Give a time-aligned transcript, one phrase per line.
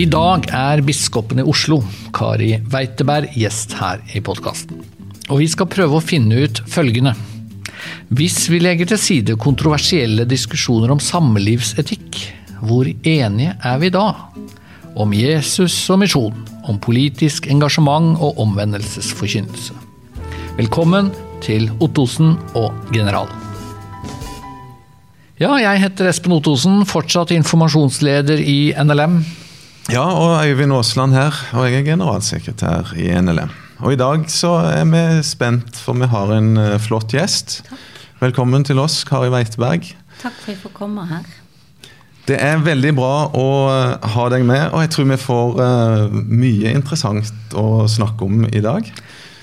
[0.00, 1.76] I dag er biskopen i Oslo,
[2.16, 4.78] Kari Weiteberg, gjest her i podkasten.
[5.28, 7.12] Og vi skal prøve å finne ut følgende.
[8.08, 12.16] Hvis vi legger til side kontroversielle diskusjoner om samlivsetikk,
[12.62, 14.06] hvor enige er vi da?
[14.96, 19.76] Om Jesus og misjon, om politisk engasjement og omvendelsesforkynnelse.
[20.56, 21.12] Velkommen
[21.44, 23.28] til Ottosen og General.
[25.36, 29.20] Ja, jeg heter Espen Ottosen, fortsatt informasjonsleder i NLM.
[29.90, 33.50] Ja, og Øyvind Aasland her, og jeg er generalsekretær i NLM.
[33.82, 37.56] Og i dag så er vi spent, for vi har en eh, flott gjest.
[37.66, 37.80] Takk.
[38.20, 39.88] Velkommen til oss, Kari Weiteberg.
[40.20, 41.26] Takk for at jeg får komme her.
[42.28, 46.14] Det er veldig bra å eh, ha deg med, og jeg tror vi får uh,
[46.14, 48.86] mye interessant å snakke om i dag.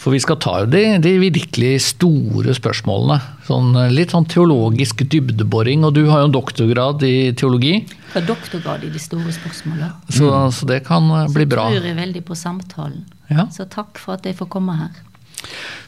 [0.07, 3.17] For vi skal ta de, de virkelig store spørsmålene.
[3.43, 5.83] Sånn, litt sånn teologisk dybdeboring.
[5.83, 7.73] Og du har jo en doktorgrad i teologi.
[7.81, 9.89] Jeg har doktorgrad i de store spørsmålene.
[10.07, 10.53] Så, mm.
[10.55, 11.65] så det kan bli bra.
[11.67, 13.03] Så tror jeg veldig på samtalen.
[13.27, 13.49] Ja.
[13.51, 14.95] Så takk for at jeg får komme her.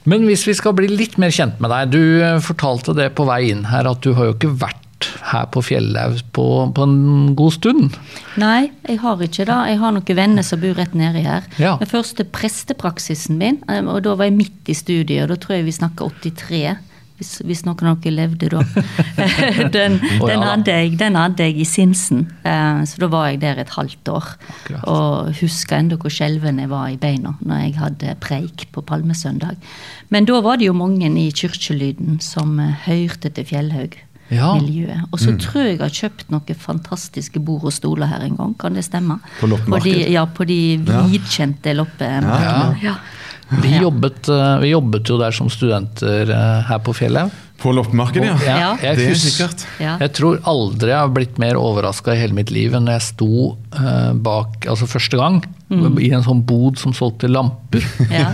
[0.03, 1.95] Men hvis vi skal bli litt mer kjent med deg.
[1.95, 4.83] Du fortalte det på vei inn her at du har jo ikke vært
[5.31, 7.95] her på Fjellhaug på, på, en god stund?
[8.42, 9.59] Nei, jeg har ikke det.
[9.72, 11.47] Jeg har noen venner som bor rett nedi her.
[11.61, 11.78] Ja.
[11.81, 15.70] Den første prestepraksisen min, og da var jeg midt i studiet, og da tror jeg
[15.70, 16.77] vi snakka 83.
[17.20, 18.61] Hvis, hvis, noen av dere levde da.
[19.75, 23.25] den, oh, ja, den, hadde jeg, den, hadde jeg, i Sinsen, eh, så da var
[23.27, 24.30] jeg der et halvt år.
[24.53, 24.86] Akkurat.
[24.88, 29.59] Og husker ennå hvor skjelven jeg var i beina når jeg hadde preik på palmesøndag.
[30.16, 34.00] Men da var det jo mange i kirkelyden som eh, hørte til Fjellhaug
[34.33, 34.53] ja.
[34.59, 35.05] miljøet.
[35.09, 35.39] Og så mm.
[35.44, 38.86] tror jeg jeg har kjøpt noen fantastiske bord og stoler her en gang, kan det
[38.88, 39.19] stemme?
[39.39, 40.05] På loppemarked?
[40.13, 42.80] Ja, på de vidkjente loppemarkedene.
[42.83, 42.97] Ja.
[43.49, 47.33] Vi, jobbet, eh, vi jobbet jo der som studenter eh, her på fjellet.
[47.59, 48.57] På loppemarkedet, ja.
[48.59, 48.71] ja.
[48.83, 49.65] Jeg, det er sikkert.
[49.79, 53.07] Jeg tror aldri jeg har blitt mer overraska i hele mitt liv enn når jeg
[53.09, 53.31] sto
[53.75, 55.97] uh, bak altså første gang mm.
[56.02, 57.85] i en sånn bod som solgte lamper.
[58.09, 58.31] Ja.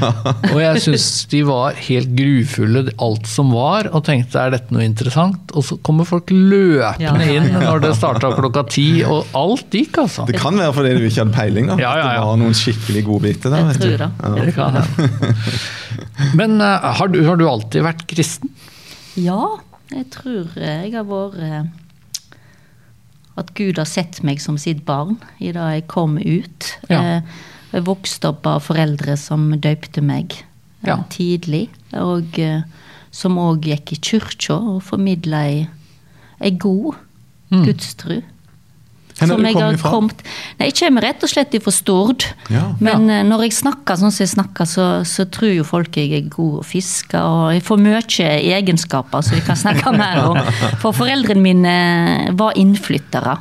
[0.53, 4.85] og jeg syns de var helt grufulle, alt som var, og tenkte er dette noe
[4.87, 5.51] interessant?
[5.57, 10.27] Og så kommer folk løpende inn når det starta klokka ti, og alt gikk, altså.
[10.29, 11.79] Det kan være fordi du ikke hadde peiling, da.
[11.81, 13.73] Ja, det var noen skikkelig godbiter der.
[13.73, 14.45] Jeg tror det.
[14.45, 14.79] det kan,
[16.39, 18.53] Men uh, har, du, har du alltid vært kristen?
[19.15, 19.57] Ja,
[19.91, 21.63] jeg tror jeg har vært eh,
[23.39, 26.69] At Gud har sett meg som sitt barn i da jeg kom ut.
[26.89, 26.99] Ja.
[27.19, 27.21] Eh,
[27.75, 30.97] jeg vokste opp av foreldre som døypte meg eh, Ja.
[31.09, 31.69] tidlig.
[31.93, 32.37] Og
[33.15, 35.67] som òg gikk i kirka og formidla ei,
[36.41, 36.95] ei god
[37.51, 37.61] Mm.
[37.63, 38.23] gudstru.
[39.15, 39.91] Hvor som er du jeg kommet fra?
[39.91, 40.23] kommet-
[40.59, 42.25] Nei, Jeg kommer rett og slett fra Stord.
[42.51, 42.65] Ja.
[42.79, 43.23] Men ja.
[43.23, 46.59] når jeg snakker sånn som jeg snakker, så, så tror jo folk jeg er god
[46.59, 47.15] å fiske.
[47.15, 48.01] Og jeg får mye
[48.59, 50.37] egenskaper som vi kan snakke mer om.
[50.83, 51.75] For foreldrene mine
[52.35, 53.37] var innflyttere.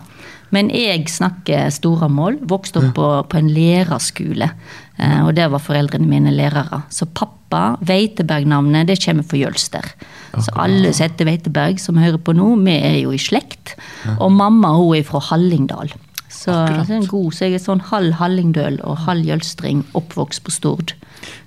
[0.54, 2.38] Men jeg snakker Storamål.
[2.46, 4.52] Vokste opp på, på en lærerskole.
[4.98, 6.82] Eh, og der var foreldrene mine lærere.
[6.90, 9.88] Så pappa, Veiteberg-navnet, det kommer fra Jølster.
[10.38, 13.74] Så alle som heter Veiteberg, som hører på nå, vi er jo i slekt.
[14.18, 15.92] Og mamma hun er fra Hallingdal.
[16.34, 20.52] Så, så, er god, så jeg er sånn halv hallingdøl og halv jølstring, oppvokst på
[20.52, 20.92] Stord.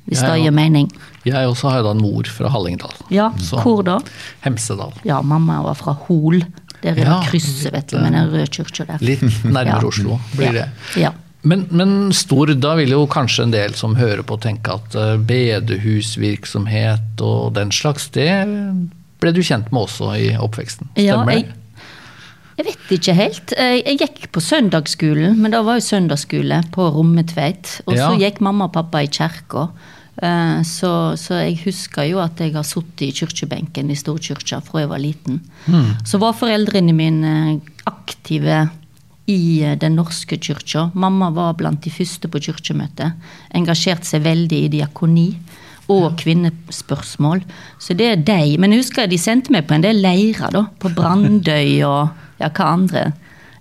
[0.08, 0.88] Hvis jeg, det gir mening.
[1.28, 2.96] Jeg også har da en mor fra Hallingdal.
[3.14, 4.00] Ja, Så- hvor da?
[4.46, 4.94] Hemsedal.
[5.06, 6.40] Ja, mamma var fra Hol.
[6.82, 8.98] Der er Ja, det krysset, vet du, med den røde kirka der.
[9.02, 9.88] Litt nærmere Ja.
[9.88, 10.70] Oslo blir det.
[10.96, 11.12] Ja.
[11.44, 15.16] Men, men Stord, da vil jo kanskje en del som hører på tenke at eh,
[15.18, 18.30] bedehusvirksomhet og den slags, det
[19.22, 20.88] ble du kjent med også i oppveksten?
[20.98, 21.54] Ja, Stemmer jeg, det?
[22.58, 23.54] jeg vet ikke helt.
[23.58, 27.66] Jeg, jeg gikk på søndagsskolen, men da var jo søndagsskole på Rommetveit.
[27.86, 28.10] Og så Ja.
[28.28, 29.68] gikk mamma og pappa i kirka.
[30.22, 34.80] Eh, Så, så jeg husker jo at jeg har sittet i kirkebenken i Storkirka fra
[34.82, 35.40] jeg var liten.
[35.68, 35.94] Mm.
[36.06, 38.70] Så var foreldrene mine aktive
[39.28, 40.90] i eh, Den norske kyrkja.
[40.96, 43.18] Mamma var blant de første på kirkemøtet.
[43.56, 45.30] Engasjerte seg veldig i diakoni
[45.92, 47.44] og kvinnespørsmål.
[47.80, 48.58] Så det er de.
[48.60, 50.66] Men jeg husker de sendte meg på en del leirer, da.
[50.80, 52.10] På Brandøy og
[52.42, 53.06] ja, hva andre.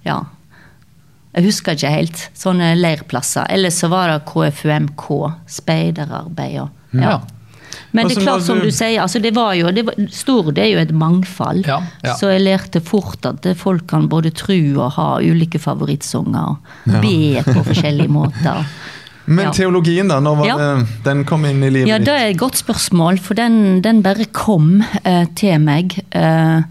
[0.06, 0.22] Ja.
[1.36, 2.26] Jeg husker ikke helt.
[2.38, 3.46] Sånne leirplasser.
[3.52, 5.08] Eller så var det KFUMK,
[5.58, 7.18] speiderarbeid og ja.
[7.92, 9.94] Men det er Altså, klart, når som du- sier, altså det var jo, det var,
[10.10, 11.66] Stord er jo et mangfold.
[11.66, 12.14] Ja, ja.
[12.14, 16.56] Så jeg lærte fort at folk kan både tro og ha ulike favorittsanger.
[16.86, 18.64] Og be på forskjellige måter.
[19.26, 20.20] Men teologien, da?
[20.20, 20.82] Når var Ja.
[21.04, 24.24] den kom inn i livet Ja, det er et godt spørsmål, for den, den bare
[24.32, 25.98] kom uh, til meg.
[26.14, 26.62] Uh,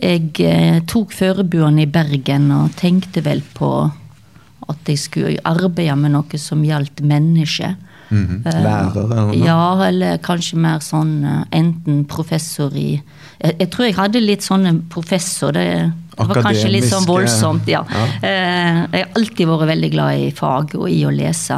[0.00, 3.92] jeg uh, tok førebuene i Bergen og tenkte vel på
[4.70, 7.76] at jeg skulle arbeide med noe som gjaldt mennesket.
[8.12, 8.42] Mhm.
[8.44, 9.40] Lærer eller noe?
[9.40, 13.00] Ja, eller kanskje mer sånn eh, enten professor i
[13.42, 15.66] jeg, jeg tror jeg hadde litt sånne professor, det
[16.12, 17.80] Det var kanskje litt sånn voldsomt, ja.
[17.88, 18.02] ja.
[18.22, 21.56] Jeg har alltid vært veldig glad i fag og i å lese.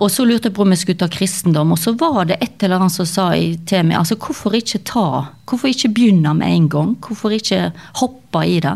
[0.00, 2.62] Og så lurte jeg på om jeg skulle ta kristendom, og så var det et
[2.66, 3.28] eller annet som sa
[3.70, 5.06] til meg altså hvorfor ikke ta
[5.46, 6.96] Hvorfor ikke begynne med en gang?
[7.00, 7.70] Hvorfor ikke
[8.00, 8.74] hoppe i det?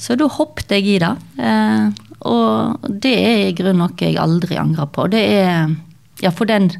[0.00, 1.14] Så da hoppet jeg i det.
[1.38, 1.88] eh,
[2.26, 5.06] Og det er i grunnen noe jeg aldri angrer på.
[5.10, 5.70] Det er
[6.22, 6.70] Ja, for den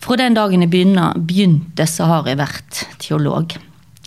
[0.00, 3.52] fra den dagen jeg begynner, begynte, så har jeg vært teolog.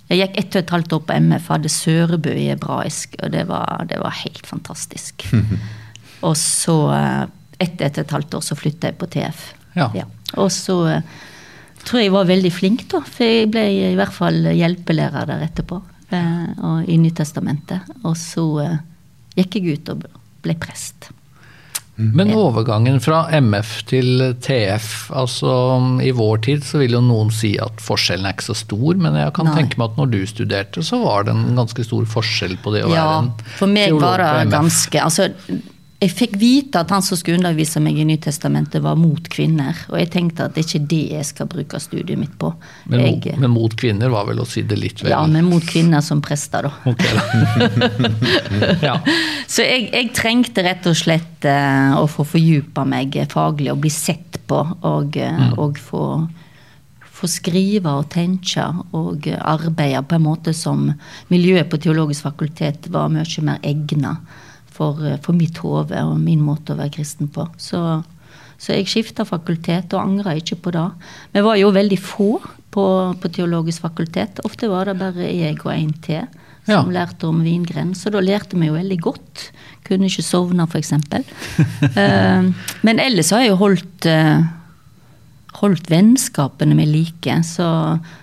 [0.09, 3.43] Jeg gikk ett og et halvt år på MF, hadde Sørebø i hebraisk, og det
[3.49, 5.27] var, det var helt fantastisk.
[6.27, 7.21] og så, eh,
[7.61, 9.45] etter et og et halvt år, så flytta jeg på TF.
[9.77, 10.07] Ja.
[10.41, 11.05] Og så eh,
[11.85, 13.63] tror jeg jeg var veldig flink, da, for jeg ble
[13.93, 15.81] i hvert fall hjelpelærer der etterpå.
[16.09, 17.85] eh, Og i Nytestamentet.
[18.03, 18.47] Og så
[19.37, 20.07] gikk jeg ut og
[20.43, 21.11] ble prest.
[21.95, 25.51] Men overgangen fra MF til TF, altså
[26.01, 29.13] i vår tid så vil jo noen si at forskjellen er ikke så stor, men
[29.19, 29.53] jeg kan Nei.
[29.59, 32.81] tenke meg at når du studerte, så var det en ganske stor forskjell på det
[32.87, 33.59] å Ja, være en teolog på MF.
[33.59, 35.29] for meg var det ganske altså,
[36.03, 39.77] Jeg fikk vite at han som skulle undervise meg i Nytestamentet, var mot kvinner.
[39.87, 42.49] Og jeg tenkte at det er ikke det jeg skal bruke studiet mitt på.
[42.91, 45.47] Men, jeg, mot, men mot kvinner var vel å si det litt vel ja, men
[45.47, 46.73] mot kvinner som prester, da.
[46.93, 48.81] Okay, da.
[48.89, 48.97] ja.
[49.47, 53.93] Så jeg, jeg trengte rett og slett uh, å få fordypa meg faglig og bli
[53.93, 54.59] sett på.
[54.83, 55.53] Og, uh, Mm.
[55.59, 56.03] og få,
[57.15, 60.85] få skrive og tenke og eh, arbeide på en måte som
[61.31, 64.17] miljøet på Teologisk fakultet var mye mer egna
[64.73, 67.47] for, eh, for mitt hode og min måte å være kristen på.
[67.61, 67.79] Så,
[68.57, 70.85] så jeg skifta fakultet og angra ikke på det.
[71.35, 72.29] Vi var jo veldig få
[72.73, 72.85] på,
[73.21, 74.41] på Teologisk fakultet.
[74.47, 76.25] Ofte var det bare jeg og en til
[76.63, 77.03] som Ja.
[77.03, 77.91] lærte om vingren.
[77.93, 79.49] Så da lærte vi jo veldig godt.
[79.83, 80.93] Kunne ikke sovne, f.eks.
[80.95, 82.51] uh,
[82.87, 84.45] men ellers har jeg jo holdt eh,
[85.59, 87.35] holdt vennskapene med like.
[87.47, 87.67] Så,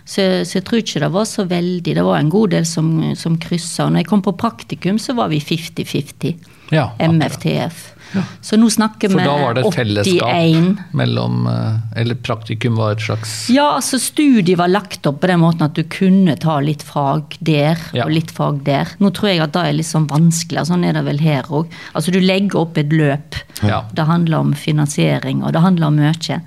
[0.04, 2.90] så, så jeg tror ikke det var så veldig Det var en god del som,
[3.16, 3.88] som kryssa.
[3.88, 6.34] Når jeg kom på praktikum, så var vi 50-50.
[6.70, 7.96] Ja, akkurat.
[8.14, 8.30] MFTF.
[8.40, 9.20] Så nå snakker vi 81.
[9.20, 14.00] For da var det et fellesskap mellom eh, Eller praktikum var et slags Ja, altså
[14.02, 18.04] studiet var lagt opp på den måten at du kunne ta litt fag der Ja.
[18.06, 18.88] og litt fag der.
[18.98, 21.70] Nå tror jeg at det er litt sånn vanskeligere, sånn er det vel her òg.
[21.94, 23.38] Altså du legger opp et løp.
[23.62, 23.82] Ja.
[23.92, 26.40] Det handler om finansiering, og det handler om mye.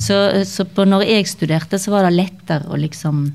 [0.00, 3.30] Så, så på, når jeg studerte, så var det lettere å liksom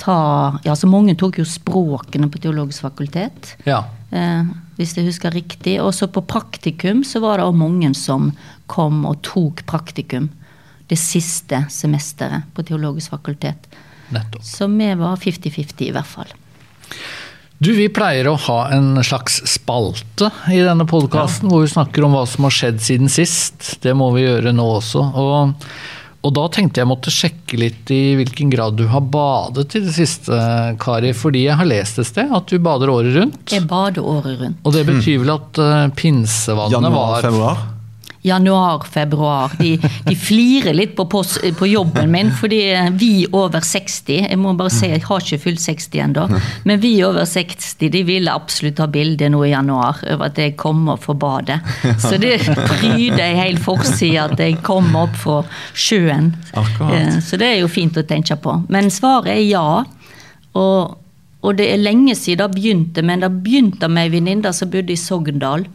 [0.00, 3.54] ta Ja, så mange tok jo språkene på Teologisk fakultet.
[3.68, 3.84] Ja.
[4.10, 4.42] Eh,
[4.78, 5.78] hvis jeg husker riktig.
[5.82, 8.32] Og så på praktikum så var det også mange som
[8.70, 10.30] kom og tok praktikum
[10.90, 13.68] det siste semesteret på Teologisk fakultet.
[14.12, 14.44] Nettopp.
[14.44, 16.34] Så vi var 50-50 i hvert fall.
[17.58, 22.16] Du, Vi pleier å ha en slags spalte i denne podkasten hvor vi snakker om
[22.16, 23.76] hva som har skjedd siden sist.
[23.80, 25.04] Det må vi gjøre nå også.
[25.22, 25.68] Og,
[26.24, 29.92] og da tenkte jeg måtte sjekke litt i hvilken grad du har badet i det
[29.92, 30.38] siste,
[30.80, 31.12] Kari.
[31.16, 33.52] Fordi jeg har lest et sted at du bader året rundt.
[33.52, 34.62] Jeg bader året rundt.
[34.64, 37.64] Og det betyr vel at uh, pinsevannet Januar, var februar.
[38.24, 39.52] Januar, februar.
[39.58, 39.74] De,
[40.06, 42.60] de flirer litt på, post, på jobben min, fordi
[42.96, 46.24] vi over 60 Jeg må bare si, jeg har ikke fylt 60 ennå.
[46.64, 50.56] Men vi over 60 de ville absolutt ha bilde nå i januar over at jeg
[50.56, 51.60] kommer for badet.
[52.00, 55.38] Så det pryder ei hel forside at jeg kommer opp fra
[55.76, 56.32] sjøen.
[56.56, 56.96] Akkurat.
[56.96, 58.56] Eh, Så det er jo fint å tenke på.
[58.72, 59.66] Men svaret er ja.
[60.56, 60.96] Og,
[61.44, 64.94] og det er lenge siden det begynte, men det begynte med ei venninne som bodde
[64.94, 65.68] i Sogndal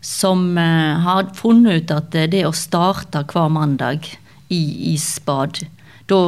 [0.00, 4.06] som eh, har funnet ut at eh, det å starte hver mandag
[4.48, 4.62] i
[4.94, 5.60] isbad,
[6.08, 6.20] da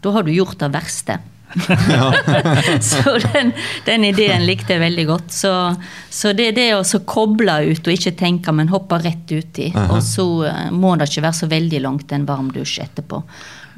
[0.00, 1.18] da har du gjort det verste.
[2.80, 3.52] så den,
[3.86, 5.32] den ideen likte jeg veldig godt.
[5.32, 5.52] Så,
[6.10, 9.70] så det er det å så koble ut og ikke tenke, men hoppe rett uti.
[9.88, 13.22] Og så eh, må det ikke være så veldig langt en varm dusj etterpå.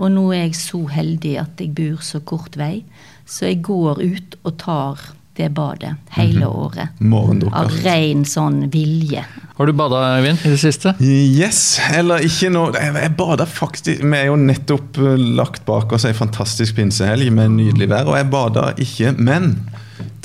[0.01, 2.83] Og nå er jeg så heldig at jeg bor så kort vei,
[3.29, 5.09] så jeg går ut og tar
[5.41, 6.97] det badet hele året.
[7.01, 7.57] Morgendukker.
[7.57, 9.25] Av ren sånn vilje.
[9.57, 10.95] Har du bada, Øyvind, i det siste?
[11.05, 12.67] Yes, eller ikke nå.
[12.77, 17.57] Jeg, bada faktisk Vi er jo nettopp eh, lagt bak oss ei fantastisk pinsehelg med
[17.59, 19.53] nydelig vær, og jeg bada ikke, men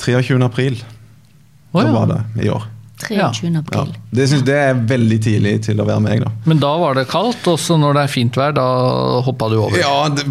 [0.00, 0.38] 23.
[0.44, 1.92] april så ja.
[1.92, 2.64] bada jeg i år.
[2.96, 3.50] 23.
[3.52, 3.58] Ja.
[3.60, 3.90] april.
[4.10, 6.30] Det synes det er veldig tidlig til å være meg, da.
[6.48, 8.64] Men da var det kaldt, og så når det er fint vær, da
[9.26, 9.76] hoppa du over?
[9.78, 10.24] Ja, det,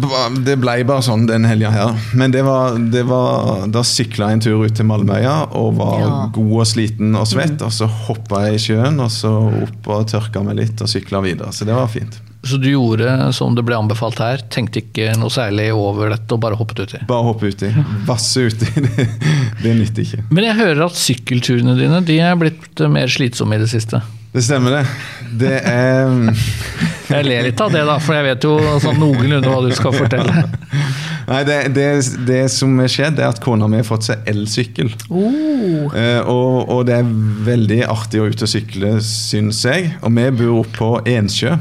[0.46, 1.94] det ble bare sånn den helga her.
[2.18, 5.98] Men det var, det var Da sykla jeg en tur ut til Malmøya og var
[6.00, 6.12] Ja.
[6.34, 7.62] god og sliten og svett.
[7.62, 9.30] Og så hoppa jeg i sjøen, og så
[9.62, 11.52] opp og tørka meg litt og sykla videre.
[11.54, 12.18] Så det var fint.
[12.46, 16.42] Så du gjorde som det ble anbefalt her, tenkte ikke noe særlig over dette og
[16.44, 17.00] bare hoppet uti?
[17.08, 17.72] Bare hoppe uti.
[18.06, 18.68] Vasse uti.
[18.86, 19.06] Det,
[19.62, 20.22] det nytter ikke.
[20.30, 24.00] Men jeg hører at sykkelturene dine de er blitt eh, mer slitsomme i det siste.
[24.36, 24.84] Det stemmer, det.
[25.40, 26.10] Det er
[27.14, 29.94] Jeg ler litt av det, da, for jeg vet jo sånn noenlunde hva du skal
[29.96, 30.42] fortelle.
[31.30, 31.86] Nei, det, det,
[32.28, 34.92] det som er skjedd, er at kona mi har fått seg elsykkel.
[35.08, 35.88] Oh.
[35.90, 37.14] Eh, og, og det er
[37.48, 39.96] veldig artig å ut og sykle, syns jeg.
[40.02, 41.56] Og vi bor oppe på Ensjø.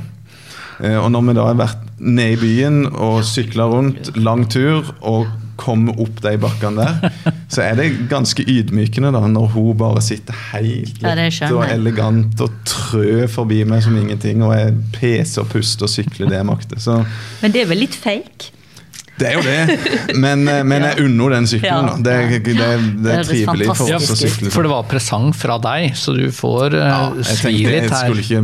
[0.84, 4.94] Eh, og når vi da har vært nede i byen og sykla rundt, lang tur,
[5.01, 7.13] og kommer opp de bakkene der,
[7.53, 12.58] så er det ganske ydmykende da, når hun bare sitter helt lett og elegant og
[12.67, 16.84] trør forbi meg som ingenting, og jeg peser og puster og sykler det jeg makter.
[17.39, 18.51] Men det er vel litt fake?
[19.19, 20.15] Det er jo det.
[20.19, 21.88] Men, eh, men jeg unner den sykkelen.
[21.88, 21.95] da.
[22.03, 24.84] Det, er- det, er- det Det er trivelig for oss å sykle for det var
[24.91, 27.77] presang fra deg, så du får uh, Ja, svi tenkte her.
[27.79, 28.41] jeg skulle ikke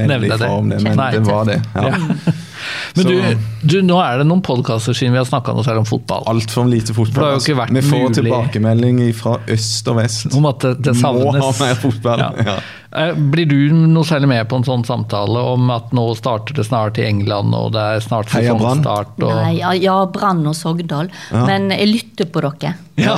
[0.00, 1.10] melde ifra om det, men Nei.
[1.18, 1.58] det var det.
[1.76, 2.36] Ja.
[2.58, 2.92] Ja.
[2.96, 5.84] Men Så- du, du, nå er det noen podkaster siden vi har snakka noe særlig
[5.84, 6.24] om fotball.
[6.26, 7.24] Altfor lite For det fotball.
[7.24, 7.60] har jo ikke altså.
[7.62, 8.16] vært Vi får mulig.
[8.18, 10.34] tilbakemelding fra øst og vest.
[10.34, 11.44] Om at det, det Må savnes.
[11.44, 12.18] ha mer fotball.
[12.18, 12.32] Ja.
[12.48, 12.58] Ja.
[12.98, 16.64] Eh, Blir du noe særlig med på en sånn samtale om at nå starter det
[16.66, 19.18] snart i England, og det er snart sesongstart?
[19.22, 19.28] Og...
[19.34, 21.10] Nei, ja, ja, Brann og Sogndal.
[21.32, 22.74] Men jeg lytter på dere.
[23.08, 23.14] Ja.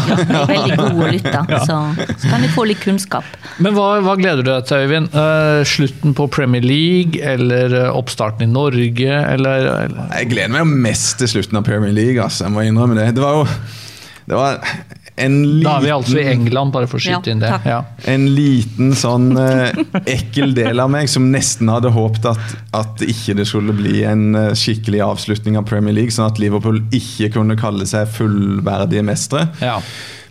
[0.46, 1.76] Veldig gode å lytte, så,
[2.20, 3.26] så kan vi få litt kunnskap.
[3.64, 5.14] Men hva, hva gleder du deg til, Øyvind?
[5.14, 10.66] Uh, slutten på Premier League, eller eh, oppstarten i Norge, eller, eller Jeg gleder meg
[10.66, 12.20] jo mest til slutten av Premier League.
[12.20, 12.44] Altså.
[12.46, 13.08] Jeg må innrømme det.
[13.16, 13.46] Det var jo
[14.30, 14.60] det var
[15.20, 17.52] liten Da er vi altså i England, bare for å skyte Ja, inn det.
[17.68, 17.80] Ja.
[18.10, 19.80] En liten sånn eh,
[20.16, 24.30] ekkel del av meg som nesten hadde håpet at, at ikke det skulle bli en
[24.38, 29.50] eh, skikkelig avslutning av Premier League, sånn at Liverpool ikke kunne kalle seg fullverdige mestere.
[29.64, 29.78] Ja.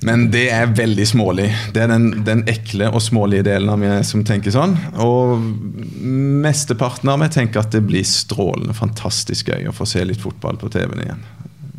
[0.06, 1.50] Men det er veldig smålig.
[1.76, 4.78] Det er den, den ekle og smålige delen av meg som tenker sånn.
[5.04, 5.42] Og
[6.00, 10.60] mesteparten av meg tenker at det blir strålende fantastisk gøy å få se litt fotball
[10.62, 11.26] på TV-en igjen.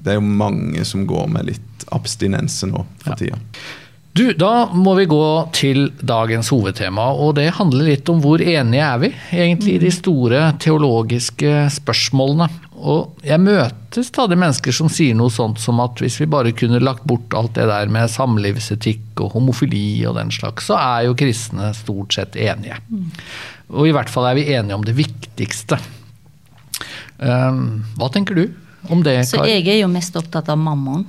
[0.01, 3.39] Det er jo mange som går med litt abstinense nå for tida.
[4.13, 8.83] Du, Da må vi gå til dagens hovedtema, og det handler litt om hvor enige
[8.83, 12.49] er vi egentlig i de store teologiske spørsmålene.
[12.81, 16.81] Og jeg møter stadig mennesker som sier noe sånt som at hvis vi bare kunne
[16.83, 21.19] lagt bort alt det der med samlivsetikk og homofili og den slags, så er jo
[21.21, 22.81] kristne stort sett enige.
[23.71, 25.79] Og i hvert fall er vi enige om det viktigste.
[27.21, 28.47] Um, hva tenker du
[28.89, 31.05] om det, Så jeg er jo mest opptatt av mammon.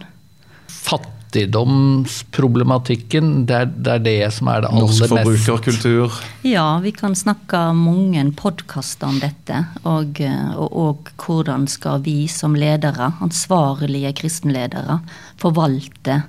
[0.68, 6.12] fattigdomsproblematikken, det er, det er det som er det aller mest Norsk mest forbrukerkultur.
[6.44, 10.22] Ja, vi kan snakke mange podkaster om dette, og,
[10.58, 15.00] og, og hvordan skal vi som ledere, ansvarlige kristenledere,
[15.40, 16.22] forvalte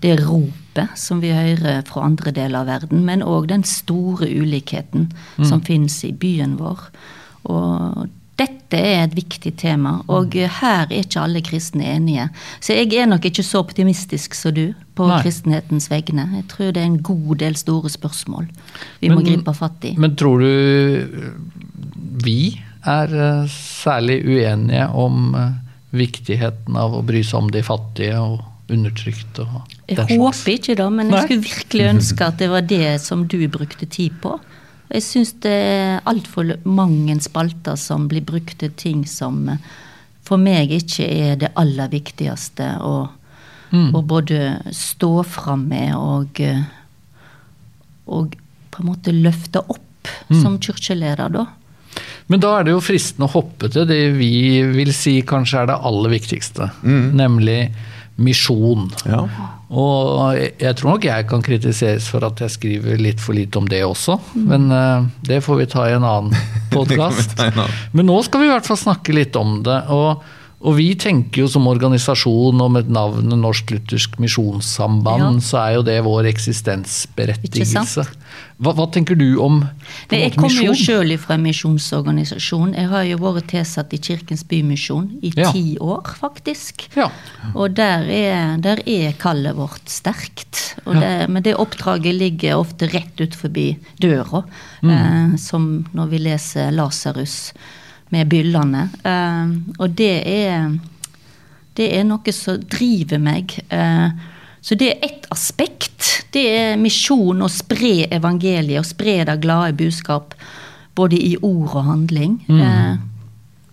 [0.00, 5.08] det ropet som vi hører fra andre deler av verden, men òg den store ulikheten
[5.40, 6.78] som finnes i byen vår.
[7.48, 12.28] Og dette er et viktig tema, og her er ikke alle kristne enige.
[12.60, 14.66] Så jeg er nok ikke så optimistisk som du
[14.96, 15.20] på Nei.
[15.24, 16.26] kristenhetens vegne.
[16.34, 18.48] Jeg tror det er en god del store spørsmål
[19.00, 19.94] vi må gripe fatt i.
[19.96, 21.30] Men tror du øh,
[22.24, 25.56] vi er øh, særlig uenige om øh,
[25.96, 30.18] viktigheten av å bry seg om de fattige og undertrykte og Jeg den slags?
[30.18, 33.86] håper ikke det, men jeg skulle virkelig ønske at det var det som du brukte
[33.86, 34.36] tid på.
[34.92, 39.58] Jeg syns det er altfor mange spalter som blir brukt til ting som eh,
[40.26, 43.08] for meg ikke er det aller viktigste å,
[43.72, 43.88] Mm.
[43.98, 44.36] å både
[44.70, 46.60] stå fram med og, eh,
[48.06, 48.36] og
[48.70, 49.82] på en måte løfte opp
[50.30, 50.42] Mm.
[50.42, 51.46] som kirkeleder, da.
[52.28, 55.66] Men da er det jo fristende å hoppe til det vi vil si kanskje er
[55.66, 57.12] det aller viktigste, Mm.
[57.18, 57.72] nemlig
[58.16, 58.86] misjon.
[59.04, 59.24] Ja.
[59.70, 63.66] Og jeg- tror nok jeg kan kritiseres for at jeg skriver litt for lite om
[63.68, 66.32] det også, men øh, det får vi ta i en annen
[66.76, 67.36] podkast.
[67.92, 69.82] Men nå skal vi i hvert fall snakke litt om det.
[69.92, 70.22] Og,
[70.60, 75.40] og vi tenker jo som organisasjon og med navnet Norsk Luthersk Misjonssamband, Ja.
[75.44, 78.06] så er jo det vår eksistensberettigelse.
[78.58, 80.16] Hva, hva tenker du om misjon?
[80.16, 82.72] Jeg kommer jo sjøl fra en misjonsorganisasjon.
[82.74, 85.52] Jeg har jo vært tilsatt i Kirkens Bymisjon i Ja.
[85.52, 86.88] ti år, faktisk.
[86.96, 87.10] Ja.
[87.54, 90.74] Og der er, der er kallet vårt sterkt.
[90.86, 94.44] Det, men det oppdraget ligger ofte rett ut forbi døra,
[94.82, 97.52] eh, som når vi leser Lasarus
[98.14, 98.86] med byllene.
[99.02, 100.70] Eh, og det er,
[101.78, 103.56] det er noe som driver meg.
[103.68, 104.08] Eh,
[104.60, 106.12] så det er ett aspekt.
[106.34, 110.34] Det er misjon å spre evangeliet, å spre det glade budskap.
[110.96, 112.38] Både i ord og handling.
[112.48, 112.94] Eh,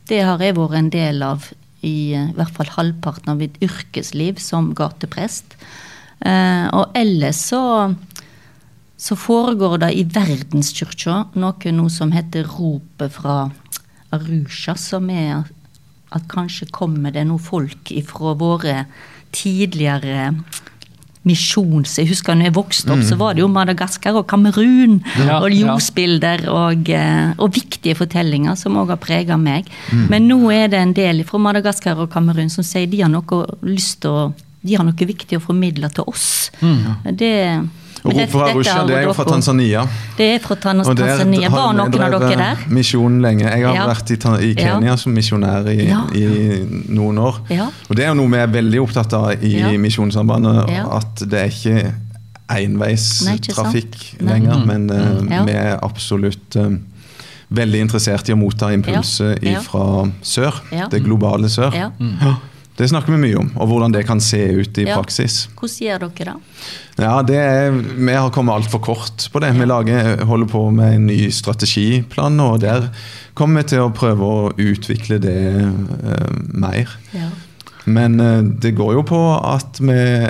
[0.10, 1.52] det har jeg vært en del av
[1.84, 5.58] i eh, hvert fall halvparten av mitt yrkesliv som gateprest.
[6.24, 7.92] Og ellers så,
[8.96, 13.34] så foregår det i Verdenskirka noe nå som heter Ropet fra
[14.14, 15.44] Arusha, som er
[16.14, 18.84] at kanskje kommer det noen folk ifra våre
[19.34, 20.32] tidligere
[21.24, 21.96] misjons...
[21.98, 25.50] Jeg husker når jeg vokste opp, så var det jo Madagaskar og Kamerun Ja, og
[25.56, 26.52] ja.
[26.52, 29.70] og, eh, og viktige fortellinger som òg har prega meg.
[30.12, 33.46] Men nå er det en del fra Madagaskar og Kamerun som sier de har noe
[33.66, 36.28] lyst å de har noe viktig å formidle til oss.
[37.20, 37.34] Det,
[38.04, 38.82] Og men fra Arusha?
[38.88, 39.86] Det er jo fra Tanzania.
[40.18, 41.50] Det er fra Tan- Og der Tanzania.
[41.50, 42.64] Var noen av dere der?
[42.68, 43.46] Misjon lenge.
[43.48, 43.86] Jeg har Ja.
[43.88, 44.18] vært i,
[44.50, 44.96] i Kenya Ja.
[44.98, 46.02] Som misjonær i, Ja.
[46.14, 47.40] i noen år.
[47.50, 47.68] Ja.
[47.90, 49.70] Og det er jo noe vi er veldig opptatt av i Ja.
[49.78, 50.70] Misjonssambandet.
[50.70, 50.86] Ja.
[50.98, 51.94] At det er ikke
[52.50, 54.34] enveistrafikk Nei.
[54.34, 55.44] lenger, men uh, Ja.
[55.46, 56.70] vi er absolutt uh,
[57.54, 59.52] veldig interessert i å motta impulser Ja.
[59.52, 59.60] Ja.
[59.62, 60.62] fra sør.
[60.72, 60.88] Ja.
[60.90, 61.72] Det globale sør.
[61.74, 61.90] Ja.
[62.78, 64.96] Det snakker vi mye om, og hvordan det kan se ut i Ja.
[64.98, 65.48] praksis.
[65.60, 66.36] Hvordan gjør dere det?
[66.98, 69.54] Ja, det er, Vi har kommet altfor kort på det.
[69.54, 72.90] Vi lager, holder på med en ny strategiplan, og der
[73.36, 76.90] kommer vi til å prøve å utvikle det uh, mer.
[77.14, 77.30] Ja.
[77.86, 80.30] Men uh, det går jo på at vi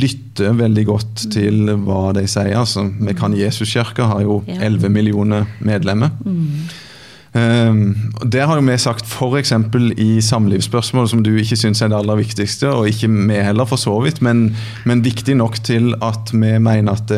[0.00, 2.56] lytter veldig godt til hva de sier.
[2.58, 6.10] Altså, vi kan Jesuskirka har jo 11 millioner medlemmer.
[6.24, 6.89] Og
[7.32, 9.52] der har jo vi sagt f.eks.
[9.96, 13.78] i samlivsspørsmål, som du ikke syns er det aller viktigste, og ikke vi heller, for
[13.78, 17.14] så vidt, men, men viktig nok til at vi mener at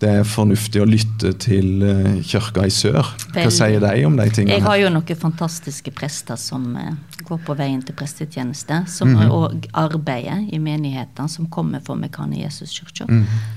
[0.00, 3.06] det, er fornuftig å lytte til eh, kirka i sør.
[3.32, 4.58] Hva sier de om de tingene?
[4.58, 6.92] Jeg har jo noen fantastiske prester som eh,
[7.26, 9.30] går på veien til prestetjeneste, som, Mhm.
[9.32, 13.06] og arbeider i menighetene, som kommer for Mekane Jesuskirka.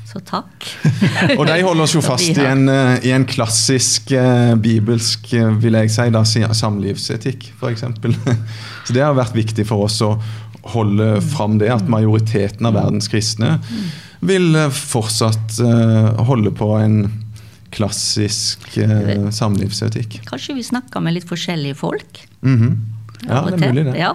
[0.07, 0.67] Så takk.
[1.39, 4.13] Og de holder oss jo fast i en, eh, i en klassisk
[4.63, 7.83] bibelsk, vil jeg si, da, samlivsetikk, f.eks.
[8.87, 10.15] Så det har vært viktig for oss å
[10.73, 13.57] holde fram det, at majoriteten av verdens kristne
[14.25, 16.97] vil eh, fortsatt eh, holde på en
[17.71, 20.19] klassisk eh, samlivsetikk.
[20.29, 22.23] Kanskje vi snakker med litt forskjellige folk?
[22.41, 22.73] Mhm.
[23.27, 23.97] Ja, det er mulig, det.
[23.99, 24.13] Ja.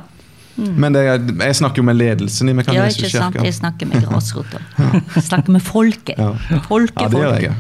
[0.57, 3.37] Men det, er- jeg snakker jo med ledelsen i ja, ikke sant?
[3.43, 4.61] Jeg snakker med grasrota.
[5.17, 6.17] Jeg snakker med folket.
[6.19, 6.31] Ja.
[6.69, 7.57] Folket, Ja, det gjør jeg.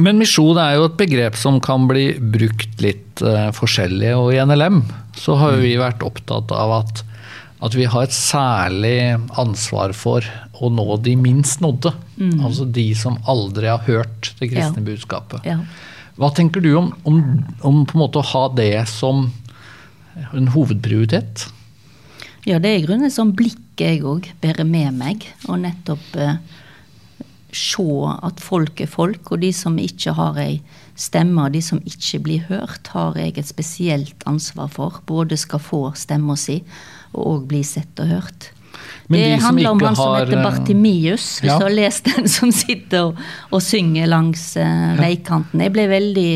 [0.00, 3.20] Men misjon er jo et begrep som kan bli brukt litt
[3.52, 4.14] forskjellig.
[4.16, 4.80] Og i NLM
[5.20, 7.02] så har jo vi vært opptatt av at,
[7.60, 8.96] at vi har et særlig
[9.38, 10.24] ansvar for
[10.60, 11.92] å nå de minst nådde.
[12.40, 14.86] Altså de som aldri har hørt det kristne Ja.
[14.90, 15.44] budskapet.
[15.48, 15.58] Ja.
[16.20, 17.20] Hva tenker du om, om,
[17.64, 19.30] om på en måte å ha det som
[20.32, 21.46] en hovedprioritet?
[22.48, 25.24] Ja, det er i grunnen et sånt blikk jeg òg bærer med meg.
[25.48, 26.36] Og nettopp eh,
[27.56, 27.84] se
[28.22, 30.60] at folk er folk, og de som ikke har ei
[31.00, 35.00] stemme, og de som ikke blir hørt, har jeg et spesielt ansvar for.
[35.08, 36.60] Både skal få stemma si,
[37.18, 38.50] og bli sett og hørt.
[39.10, 41.58] Men det de som handler om han som har, heter eh, Bartimius, hvis ja.
[41.58, 45.64] du har lest den, som sitter og, og synger langs uh, veikanten.
[45.66, 46.32] Jeg ble veldig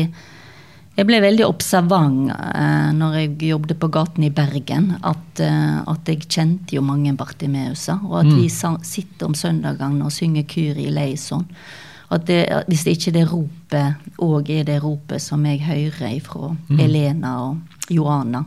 [0.95, 6.11] jeg ble veldig observant uh, når jeg jobbet på gaten i Bergen, at, uh, at
[6.11, 8.03] jeg kjente jo mange Bartimeuser.
[8.07, 11.47] Og at vi sa, sitter om søndagene og synger Kyri eleison.
[12.11, 16.19] At det, hvis det ikke er det ropet òg er det ropet som jeg hører
[16.23, 18.43] fra Elena og Joana,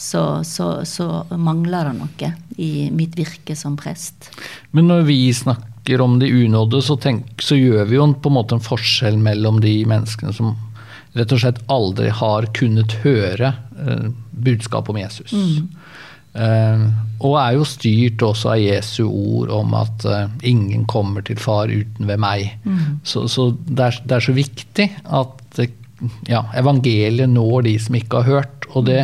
[0.00, 4.30] så, så, så mangler det noe i mitt virke som prest.
[4.72, 8.38] Men når vi snakker om de unådde, så, tenk, så gjør vi jo på en
[8.38, 10.54] måte en forskjell mellom de menneskene som
[11.18, 15.34] rett og slett aldri har kunnet høre eh, budskapet om Jesus.
[16.32, 16.84] Eh,
[17.20, 21.68] og er jo styrt også av Jesu ord om at uh, ingen kommer til far
[21.68, 22.54] uten ved meg.
[23.04, 25.60] Så, så det, er, det er så viktig at
[26.30, 28.68] ja, evangeliet når de som ikke har hørt.
[28.72, 29.02] Og det,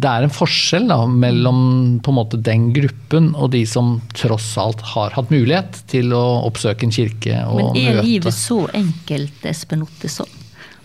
[0.00, 1.58] det er en forskjell da, mellom
[2.04, 6.22] på en måte den gruppen og de som tross alt har hatt mulighet til å
[6.48, 8.06] oppsøke en kirke og Men er møte.
[8.06, 10.30] livet så enkelt, Espen Ottesson?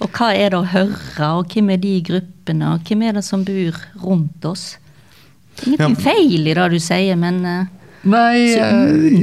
[0.04, 3.24] Og hva er det å høre, og hvem er de gruppene, og hvem er det
[3.24, 4.66] som bor rundt oss?
[5.64, 6.12] Ingenting Ja.
[6.12, 7.66] feil i det du sier, men eh,
[8.06, 9.16] Nei, så eh.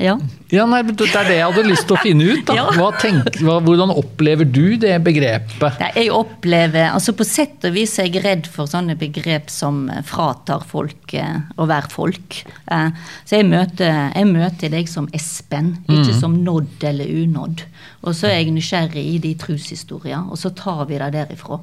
[0.00, 0.14] Ja.
[0.52, 2.42] ja, nei, det er det jeg hadde lyst til å finne ut.
[2.48, 2.56] Da.
[2.60, 2.66] Ja.
[2.76, 5.78] Hva tenk, hva, hvordan opplever du det begrepet?
[5.80, 9.86] Nei, jeg opplever altså På sett og vis er jeg redd for sånne begrep som
[9.88, 12.42] eh, fratar folk eh, å være folk.
[12.68, 12.88] Eh,
[13.24, 17.64] så jeg møter, jeg møter deg som Espen, ikke som nådd eller unådd.
[18.04, 21.60] Og så er jeg nysgjerrig i de troshistorier, og så tar vi det derifra.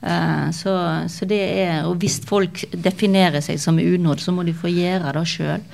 [0.00, 0.74] Eh, så,
[1.08, 5.14] så det er, og hvis folk definerer seg som unådd, så må de få gjøre
[5.16, 5.64] det sjøl.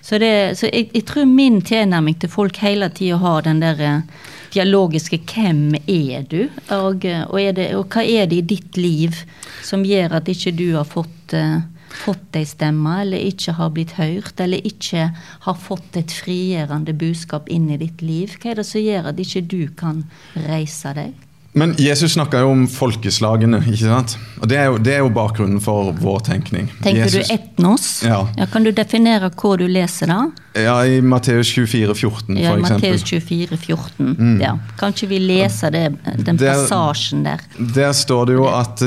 [0.00, 3.82] Så, det, så jeg, jeg tror min tilnærming til folk hele tida har den der
[3.84, 8.76] eh, dialogiske 'hvem er du?' Og, og, er det, og hva er det i ditt
[8.76, 9.14] liv
[9.62, 13.96] som gjør at ikke du har fått uh, fått ei stemme, eller ikke har blitt
[13.98, 15.10] hørt, eller ikke
[15.46, 18.36] har fått et frigjørende budskap inn i ditt liv?
[18.40, 21.29] Hva er det som gjør at ikke du kan reise deg?
[21.52, 24.12] Men Jesus snakka jo om folkeslagene, ikke sant?
[24.38, 26.68] Og det er jo, det er jo bakgrunnen for vår tenkning.
[26.84, 27.86] Tenker Jesus, du etnos?
[28.06, 28.20] Ja.
[28.52, 30.20] Kan du definere hvor du leser da?
[30.54, 33.58] Ja, I Matteus 24, 14, Ja, for Matteus eksempel.
[33.58, 34.38] 24, 14.
[34.44, 34.54] Ja.
[34.78, 35.84] Kan ikke vi lese det,
[36.22, 37.42] den Det er- passasjen der?
[37.58, 38.86] Der står det jo at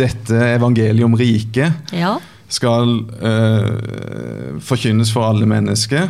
[0.00, 2.16] dette evangeliet om riket Ja.
[2.48, 6.08] skal eh, forkynnes for alle mennesker.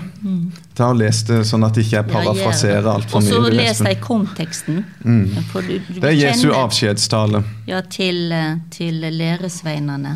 [0.79, 3.99] Ta og Les det sånn at det ikke er parafraserer altfor Og så les deg
[4.05, 4.85] konteksten.
[5.51, 7.41] For du, du Det er Jesu avskjedstale.
[7.67, 10.13] Ja, til, eh, til læresveinene.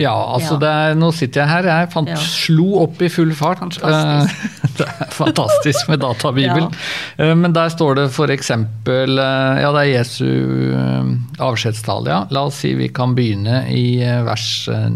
[0.00, 0.60] Ja, altså Ja.
[0.64, 1.68] det er, nå sitter jeg her.
[1.68, 2.16] Jeg fant, Ja.
[2.16, 3.60] slo opp i full fart.
[3.60, 4.32] Fantastisk.
[4.64, 6.68] Eh, det er fantastisk med databibel.
[7.18, 7.34] ja.
[7.34, 8.50] Men der står det f.eks.
[8.50, 10.24] Ja, det er Jesu
[10.72, 12.22] eh, avskjedstale, ja.
[12.30, 14.88] La oss si vi kan begynne i eh, vers eh,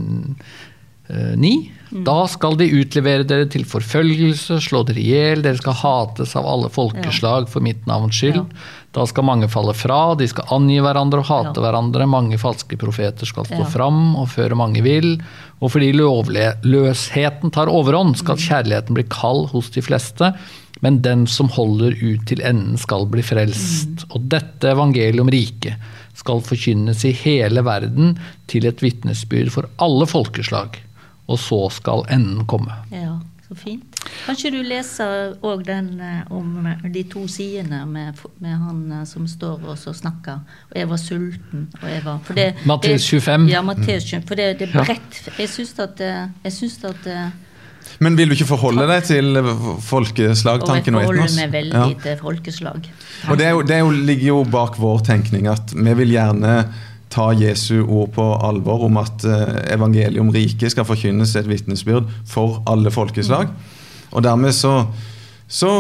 [1.37, 1.71] 9.
[1.97, 2.05] Mm.
[2.05, 6.49] Da skal de utlevere dere til forfølgelse, slå dere i hjel, dere skal hates av
[6.49, 8.45] alle folkeslag for mitt navns skyld.
[8.97, 12.09] Da skal mange falle fra, de skal angi hverandre og hate hverandre.
[12.09, 15.19] Mange falske profeter skal stå fram og føre mange vill.
[15.61, 20.33] Og fordi lovløsheten tar overhånd, skal kjærligheten bli kald hos de fleste.
[20.85, 24.05] Men den som holder ut til enden, skal bli frelst.
[24.13, 25.77] Og dette evangeliet om riket
[26.17, 28.17] skal forkynnes i hele verden
[28.49, 30.81] til et vitnesbyrd for alle folkeslag.
[31.29, 32.75] Og så skal enden komme.
[32.93, 33.17] Ja,
[33.49, 33.97] så fint.
[34.27, 39.27] Kanskje du leser òg den eh, om de to sidene med, med han eh, som
[39.31, 40.41] står og så snakker.
[40.71, 43.49] Og jeg var sulten, og jeg var for det, Matteus 25.
[43.51, 44.27] Ja, Matteus 25.
[44.29, 45.21] For det, det er bredt.
[45.39, 47.27] Jeg syns at, eh, jeg synes at eh,
[48.03, 51.87] Men vil du ikke forholde deg til Og jeg folkeslagtanken og forholder meg veldig Ja.
[52.03, 52.89] til folkeslag.
[53.31, 56.11] Og det, er jo, det er jo, ligger jo bak vår tenkning at vi vil
[56.17, 56.57] gjerne
[57.17, 62.09] ta Jesu ord på alvor om at eh, evangeliet om riket skal forkynnes et vitnesbyrd
[62.29, 63.53] for alle folkeslag.
[64.13, 64.75] Og dermed så,
[65.49, 65.71] så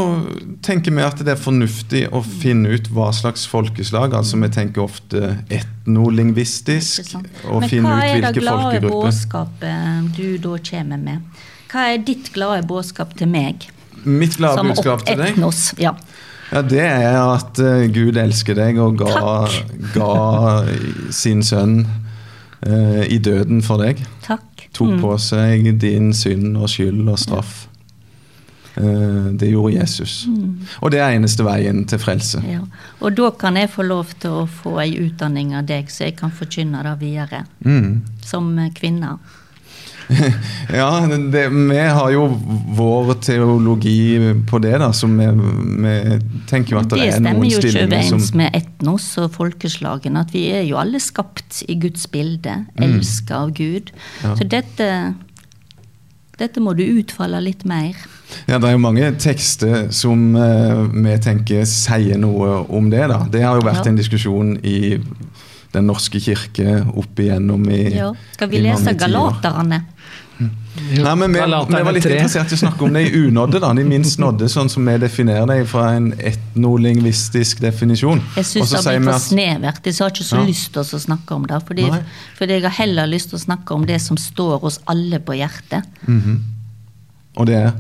[0.65, 4.17] tenker vi at det er fornuftig å finne ut hva slags folkeslag.
[4.17, 7.17] Altså vi tenker ofte etnolingvistisk.
[7.45, 7.83] og finne ut hvilke folkegrupper.
[7.83, 11.43] Men hva er det glade budskapet du da kommer med?
[11.73, 13.69] Hva er ditt glade budskap til meg?
[14.07, 15.73] Mitt glade budskap til deg etnos.
[15.83, 15.97] Ja.
[16.53, 19.49] Ja, Det er at eh, Gud elsker deg og ga,
[19.95, 20.11] ga
[21.11, 21.81] sin sønn
[22.67, 24.03] eh, i døden for deg.
[24.27, 24.43] Takk.
[24.77, 25.01] Tok Mm.
[25.01, 27.67] på seg din synd og skyld og straff.
[28.77, 30.27] Eh, det gjorde Jesus.
[30.85, 32.43] Og det er eneste veien til frelse.
[32.45, 32.61] Ja.
[33.01, 36.17] Og da kan jeg få lov til å få ei utdanning av deg, så jeg
[36.19, 37.45] kan forkynne det videre.
[37.65, 38.03] Mm.
[38.23, 39.15] Som kvinne.
[40.81, 40.89] Ja,
[41.33, 42.27] det, vi har jo
[42.77, 45.27] vår teologi på det, da, så vi,
[45.83, 45.95] vi
[46.51, 50.23] tenker jo at det, Det er stemmer jo ikke overens med etnos og folkeslagene.
[50.27, 53.91] At vi er jo alle skapt i Guds bilde, elska av Gud.
[54.23, 54.35] Ja.
[54.39, 54.91] Så dette,
[56.39, 57.97] dette må du utfolde litt mer.
[58.49, 63.05] Ja, Det er jo mange tekster som eh, vi tenker sier noe om det.
[63.13, 63.23] da.
[63.31, 63.91] Det har jo vært Ja.
[63.93, 64.99] en diskusjon i
[65.77, 68.13] Den norske kirke opp igjennom i Ja.
[68.33, 68.95] Skal vi lese.
[68.97, 69.83] Galaterne?
[70.39, 73.61] Nei, men vi, vi var litt interessert i å snakke om det i unådde.
[73.65, 78.21] da, De minst nådde, sånn som vi definerer det fra en etnolingvistisk definisjon.
[78.37, 79.81] Jeg syns det har blitt for snevert.
[79.89, 80.45] Jeg har ikke så Ja.
[80.45, 81.63] lyst til å snakke om det.
[81.67, 81.89] Fordi,
[82.37, 85.33] fordi jeg har heller lyst til å snakke om det som står oss alle på
[85.39, 85.85] hjertet.
[86.07, 86.41] Mhm.
[87.37, 87.73] Og det er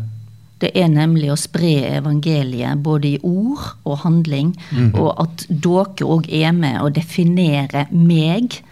[0.58, 4.56] Det er nemlig å spre evangeliet både i ord og handling.
[4.94, 8.62] Og at dere òg er med og definerer meg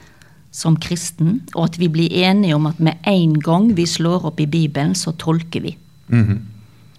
[0.55, 1.41] som kristen.
[1.55, 4.95] Og at vi blir enige om at med en gang vi slår opp i Bibelen,
[4.95, 5.77] så tolker vi.
[6.09, 6.43] mhm.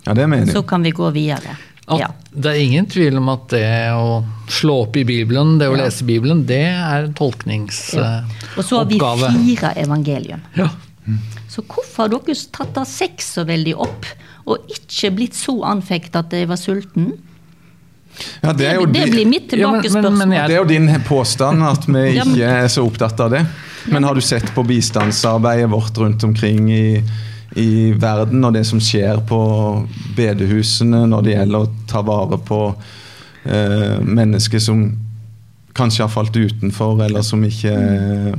[0.06, 0.54] Ja, det er meningen.
[0.54, 1.56] Så kan vi gå videre.
[1.88, 2.08] At Ja.
[2.32, 5.86] Det er ingen tvil om at det å slå opp i Bibelen, det å Ja.
[5.86, 8.26] lese Bibelen, det er en tolkningsoppgave.
[8.58, 10.42] Og så har vi fire evangelium.
[10.56, 10.70] Ja.
[11.50, 14.06] Så hvorfor har dere tatt av sex så veldig opp,
[14.46, 17.14] og ikke blitt så anfekt at jeg var sulten?
[18.42, 20.18] Ja, det, Det, er jo det blir mitt Ja, men- men- tilbakespørsmål.
[20.18, 23.46] men det er jo din påstand at vi ikke er så opptatt av det.
[23.92, 27.04] Men har du sett på bistandsarbeidet vårt rundt omkring i,
[27.56, 29.40] i verden, og det som skjer på
[30.18, 32.60] bedehusene når det gjelder å ta vare på
[33.46, 34.86] eh, mennesker som
[35.76, 38.34] kanskje har falt utenfor, eller som ikke eh,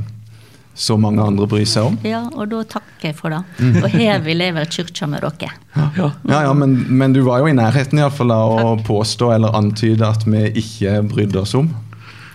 [0.77, 1.95] så mange andre bryr seg om?
[2.05, 3.41] Ja, og da takker jeg for det.
[3.57, 3.79] Mm.
[3.81, 5.49] Og her vil jeg være kyrkja med dere.
[5.73, 5.87] Ja.
[5.97, 9.31] Ja, ja, men, men du var jo i nærheten i alle fall av å påstå
[9.35, 11.71] eller antyde at vi ikke brydde oss om.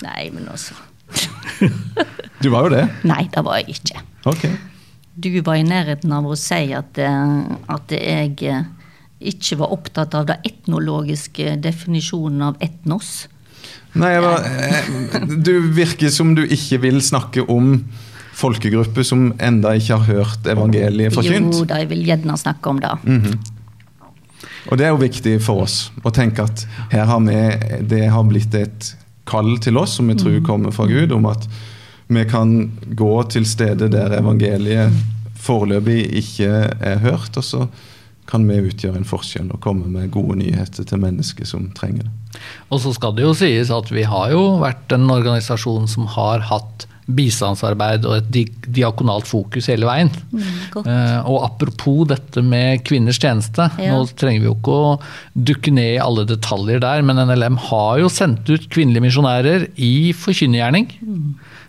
[0.02, 0.74] Nei, men altså
[2.42, 2.87] Du var jo det.
[3.07, 4.00] Nei, det var jeg ikke.
[4.26, 4.46] Ok.
[5.14, 8.64] Du var i nærheten av å si at, eh, at jeg eh,
[9.31, 13.28] ikke var opptatt av den etnologiske definisjonen av etnos.
[13.94, 17.85] Nei, jeg var, eh, Du virker som du ikke vil snakke om
[18.33, 21.59] folkegrupper som enda ikke har hørt evangeliet forkynt.
[21.59, 22.95] Jo da, jeg vil gjerne snakke om det.
[23.05, 23.37] Mhm.
[24.71, 27.38] Og det er jo viktig for oss å tenke at her har vi,
[27.90, 28.92] det har blitt et
[29.27, 31.49] kall til oss, som vi tror kommer fra Gud, om at
[32.12, 34.95] vi kan gå til stedet der evangeliet
[35.42, 37.66] foreløpig ikke er hørt, og så
[38.31, 42.42] kan vi utgjøre en forskjell og komme med gode nyheter til mennesker som trenger det.
[42.71, 46.47] Og så skal det jo sies at vi har jo vært en organisasjon som har
[46.49, 50.11] hatt bistandsarbeid og et diakonalt fokus hele veien.
[50.33, 53.67] Mm, Eh, og apropos dette med kvinners tjeneste.
[53.79, 53.93] Ja.
[53.93, 55.01] Nå trenger vi jo ikke å
[55.37, 60.12] dukke ned i alle detaljer der, men NLM har jo sendt ut kvinnelige misjonærer i
[60.17, 60.88] forkynnergjerning.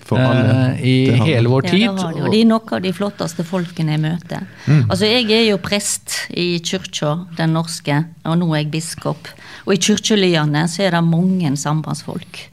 [0.04, 0.56] For alle.
[0.80, 1.82] eh, I Det hele vår tid.
[1.82, 4.48] Ja, det var de, og de er noen av de flotteste folkene jeg møter.
[4.90, 9.28] Altså, Jeg er jo prest i kyrkja, den norske, og nå er jeg biskop.
[9.66, 12.50] Og i kirkelyene så er det mange sambandsfolk.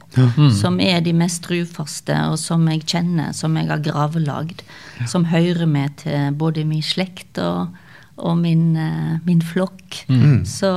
[0.51, 4.63] Som er de mest trufaste, og som jeg kjenner, som jeg har gravlagd.
[5.07, 7.71] Som hører med til både min slekt og,
[8.17, 10.03] og min, eh, min flokk.
[10.45, 10.71] Så,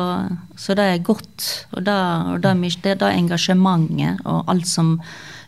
[0.56, 1.66] så det er godt.
[1.72, 2.00] Og det,
[2.32, 5.00] og det, det, det engasjementet og alt som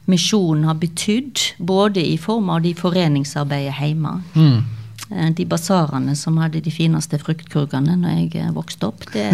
[0.07, 4.21] misjonen har betydd, både i form av de foreningsarbeidet hjemme.
[4.35, 4.76] Mm.
[5.11, 9.31] Eh, De basarene som hadde de fineste fruktkurvene når jeg eh, vokste opp, det,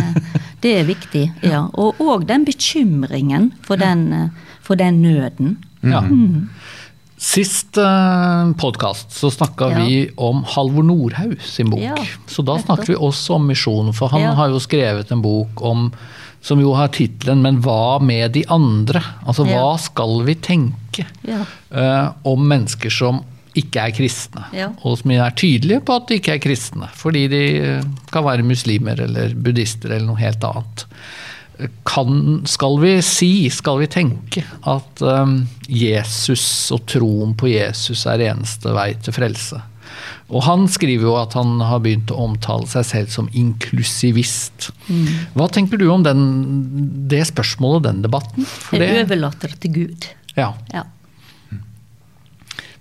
[0.60, 1.26] det er viktig.
[1.42, 1.66] ja.
[1.74, 4.28] Og òg den bekymringen for den, eh,
[4.62, 5.56] for den nøden.
[5.82, 6.02] Ja.
[7.22, 9.84] Sist uh, podkast så snakka Ja.
[9.84, 11.80] vi om Halvor Nordhaug sin bok.
[11.80, 11.94] Ja,
[12.26, 14.32] så da snakker vi også om misjon, for han Ja.
[14.34, 15.92] har jo skrevet en bok om
[16.42, 21.44] som jo har tittelen 'Men hva med de andre?' Altså hva skal vi tenke Ja.
[21.70, 23.22] eh, om mennesker som
[23.58, 24.46] ikke er kristne?
[24.56, 24.70] Ja.
[24.86, 28.46] Og som er tydelige på at de ikke er kristne, fordi de eh, kan være
[28.46, 30.86] muslimer eller buddhister eller noe helt annet.
[31.86, 32.14] Kan,
[32.48, 38.72] skal vi si, skal vi tenke, at um, Jesus og troen på Jesus er eneste
[38.74, 39.60] vei til frelse?
[40.32, 44.70] Og han skriver jo at han har begynt å omtale seg selv som inklusivist.
[45.36, 46.24] Hva tenker du om den,
[47.12, 48.48] det spørsmålet og den debatten?
[48.48, 50.10] For det, overlater til Gud.
[50.40, 50.54] ja.
[50.72, 50.88] Ja.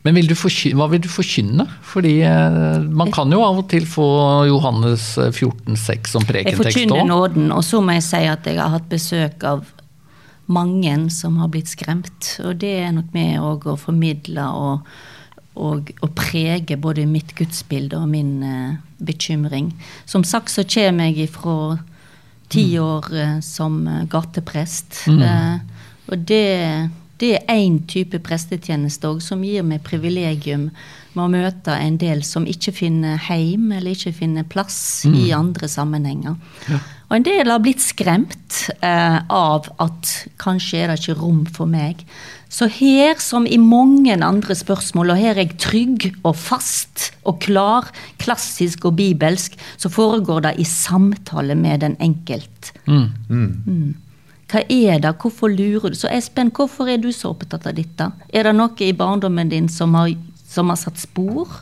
[0.01, 1.67] Men vil du forkynne, hva vil du forkynne?
[1.85, 4.07] Fordi eh, man kan jo av og til få
[4.49, 6.57] Johannes 14,6 som prekentekst.
[6.57, 7.11] Jeg forkynner òg.
[7.11, 9.61] nåden, og så må jeg si at jeg har hatt besøk av
[10.51, 12.35] mange som har blitt skremt.
[12.45, 14.89] Og det er nok med òg å formidle og,
[15.55, 19.71] og, og prege både mitt gudsbilde og min uh, bekymring.
[20.09, 21.77] Som sagt så kommer jeg ifra
[22.51, 25.05] ti år uh, som eh, gateprest.
[25.07, 25.61] uh,
[26.11, 26.89] og det,
[27.21, 30.69] det er én type prestetjeneste òg som gir meg privilegium
[31.13, 35.67] med å møte en del som ikke finner heim eller ikke finner plass i andre
[35.69, 36.37] sammenhenger.
[37.11, 41.67] Og en del har blitt skremt eh, av at kanskje er det ikke rom for
[41.67, 42.05] meg.
[42.51, 47.41] Så her som i mange andre spørsmål, og her er jeg trygg og fast og
[47.43, 52.71] klar, klassisk og bibelsk, så foregår det i samtale med den enkelt.
[52.87, 53.11] Mm.
[54.51, 55.97] Hva er det, hvorfor lurer du?
[55.97, 58.09] Så Espen, hvorfor er du så opptatt av dette?
[58.33, 60.11] Er det noe i barndommen din som har,
[60.43, 61.61] som har satt spor?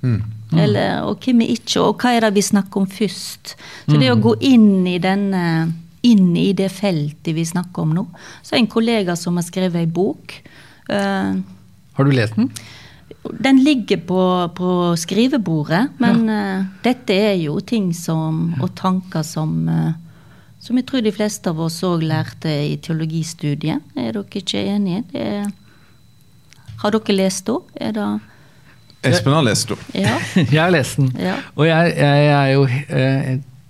[0.00, 3.54] Eller, og hvem er ikke, og hva er det vi snakker om først?
[3.90, 5.44] Så det å gå inn i denne
[6.06, 8.06] inn i det feltet vi snakker om nå.
[8.40, 10.32] Så er en kollega som har skrevet ei bok.
[10.88, 11.36] Uh,
[11.98, 12.48] Har du lest den?
[13.40, 14.22] den ligger på,
[14.56, 19.90] på skrivebordet, men eh, dette er jo ting som, og tanker som eh,
[20.70, 23.82] som jeg tror de fleste av oss òg lærte i teologistudiet.
[23.98, 25.00] Er dere ikke enige?
[25.10, 25.48] Det er,
[26.84, 27.50] har dere lest?
[27.74, 28.10] Er det
[29.10, 29.78] Espen har lest det.
[29.96, 30.12] Ja.
[30.54, 31.08] Jeg har lest den.
[31.18, 31.38] Ja.
[31.56, 33.28] Og jeg, jeg, er jo eh,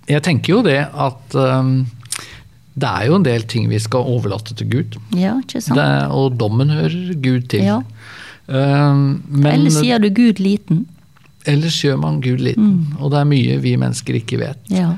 [0.09, 1.85] Jeg tenker jo det at um,
[2.75, 4.97] det er jo en del ting vi skal overlate til Gud.
[5.15, 5.79] ja, ikke sant?
[5.79, 7.63] Det, og dommen hører Gud til.
[7.63, 7.79] Ja.
[8.51, 10.85] Um, men Eller sier du Gud liten?
[11.49, 12.91] ellers gjør man Gud liten.
[12.99, 14.59] Og det er mye vi mennesker ikke vet.
[14.69, 14.91] Ja.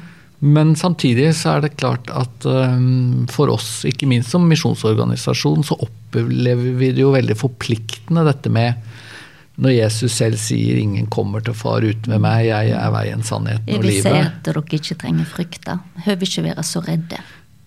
[0.43, 5.77] Men samtidig så er det klart at um, for oss, ikke minst som misjonsorganisasjon, så
[5.85, 8.81] opplever vi det jo veldig forpliktende dette med
[9.61, 13.69] når Jesus selv sier 'ingen kommer til far uten ved meg, jeg er veien, sannheten
[13.69, 14.25] Jeg og vil si livet'.
[14.25, 15.79] at dere ikke trenger frykte.
[16.05, 17.21] Høver ikke være så redde.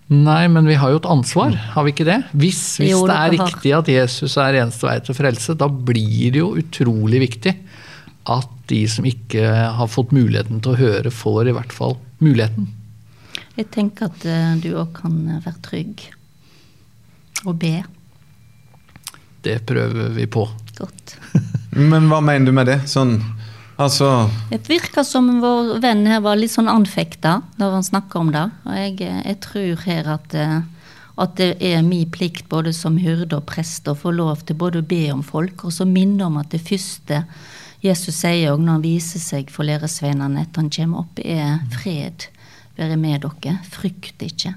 [0.08, 2.24] Nei, men vi har jo et ansvar, har vi ikke det?
[2.30, 6.30] Hvis, hvis Jo, det er riktig at Jesus er eneste vei til frelse, da blir
[6.30, 7.54] det jo utrolig viktig
[8.26, 9.46] at de som ikke
[9.78, 12.68] har fått muligheten til å høre, får i hvert fall muligheten.
[13.56, 16.02] Jeg tenker at eh, du òg kan være trygg.
[17.46, 17.78] Og be.
[19.46, 20.44] Det prøver vi på.
[20.76, 21.16] Godt.
[21.92, 22.80] Men hva mener du med det?
[22.90, 23.18] Sånn,
[23.80, 28.32] altså Det virker som vår venn her var litt sånn anfekta når han snakka om
[28.34, 28.46] det.
[28.66, 30.58] Og jeg, eh, jeg tror her at, eh,
[31.16, 34.82] at det er min plikt både som hyrde og prest å få lov til både
[34.82, 37.22] å be om folk, og så minne om at det første
[37.86, 42.28] Jesus sier òg når han viser seg for læresveinene etter han kommer opp, er fred.
[42.76, 43.58] Være med dere.
[43.72, 44.54] Frykt ikke.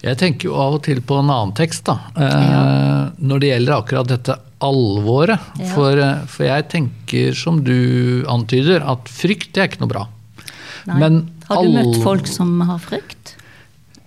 [0.00, 1.98] Jeg tenker jo av og til på en annen tekst, da.
[2.16, 5.40] Eh, Når det gjelder akkurat dette alvoret.
[5.60, 5.68] Ja.
[5.74, 10.06] For, eh, for jeg tenker, som du antyder, at frykt det er ikke noe bra.
[10.88, 10.96] Nei.
[11.02, 13.36] Men har du møtt folk som har frykt?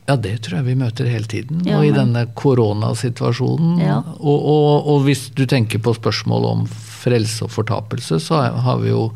[0.08, 1.62] Ja, det tror jeg vi møter hele tiden.
[1.64, 3.78] Ja, og i denne koronasituasjonen.
[3.80, 4.02] Ja.
[4.20, 6.66] Og, og, og hvis du tenker på spørsmål om
[7.04, 9.08] frelse og fortapelse, så har vi jo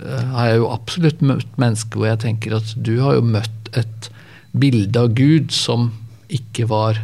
[0.00, 3.72] eh, har jeg jo absolutt møtt mennesker hvor jeg tenker at du har jo møtt
[3.78, 4.10] et
[4.52, 5.90] bilde av Gud som
[6.32, 6.98] ikke var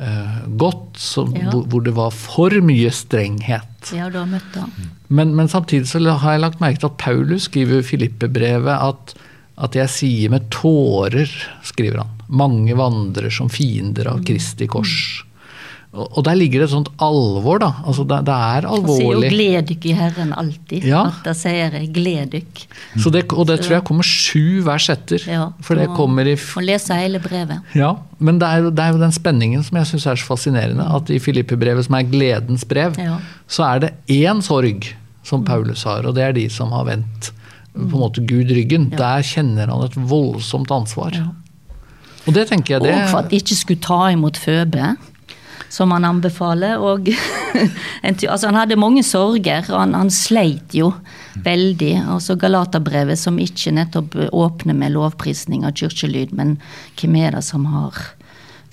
[0.00, 1.50] eh, godt, som, Ja.
[1.52, 3.92] hvor, hvor det var for mye strenghet.
[3.92, 4.64] Ja, du har møtt det.
[5.12, 9.14] Men, men samtidig så har jeg lagt merke til at Paulus skriver i Filippe-brevet at,
[9.60, 11.28] at jeg sier med tårer,
[11.64, 12.10] skriver han.
[12.28, 14.94] Mange vandrer som fiender av Kristi kors.
[15.94, 17.68] Og, der ligger det et sånt alvor, da.
[17.86, 19.28] Altså det, det er Han sier jo alvorlig.
[19.30, 20.86] 'gled dykk i Herren' alltid.
[20.90, 21.02] Ja.
[21.22, 22.64] At sier jeg 'gled dykk'.
[22.98, 25.22] Så det, og det tror jeg kommer sju vers etter.
[25.30, 27.62] Ja, For det kommer i Må lese hele brevet.
[27.78, 30.82] Ja, men det er, det er jo den spenningen som jeg syns er så fascinerende.
[30.96, 33.18] At i Filippe-brevet, som er gledens brev, Ja.
[33.46, 34.90] så er det én sorg
[35.22, 37.30] som Paulus har, og det er de som har vendt
[37.74, 38.90] på en måte Gud ryggen.
[38.92, 38.96] Ja.
[38.98, 41.14] Der kjenner han et voldsomt ansvar.
[42.26, 44.96] Og det tenker jeg det Og for at de ikke skulle ta imot føde,
[45.68, 46.78] som han anbefaler.
[46.82, 47.08] Og
[48.02, 50.92] en altså han hadde mange sorger, og han, han sleit jo
[51.44, 51.94] veldig.
[52.16, 56.56] Altså Galaterbrevet, som ikke nettopp åpner med lovprisning av kirkelyd, men
[57.00, 57.98] hvem er det som har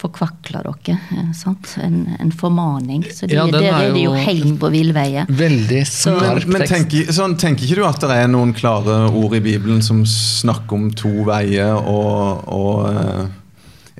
[0.01, 0.97] forkvakla dere?
[1.13, 1.75] eh, Sant?
[1.84, 3.04] En, en formaning.
[3.13, 5.25] Så de, Ja, der er er de jo helt på villveie.
[5.30, 6.73] Veldig skarp Men tekst.
[6.73, 10.73] tenker, sånn, tenker ikke du at det er noen klare ord i Bibelen som snakker
[10.80, 13.30] om to veier og, og eh,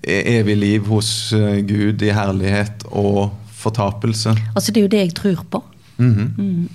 [0.08, 4.34] evig liv hos eh, Gud i herlighet og fortapelse?
[4.56, 5.64] Altså Det er jo det jeg tror på.
[5.98, 6.70] Mhm.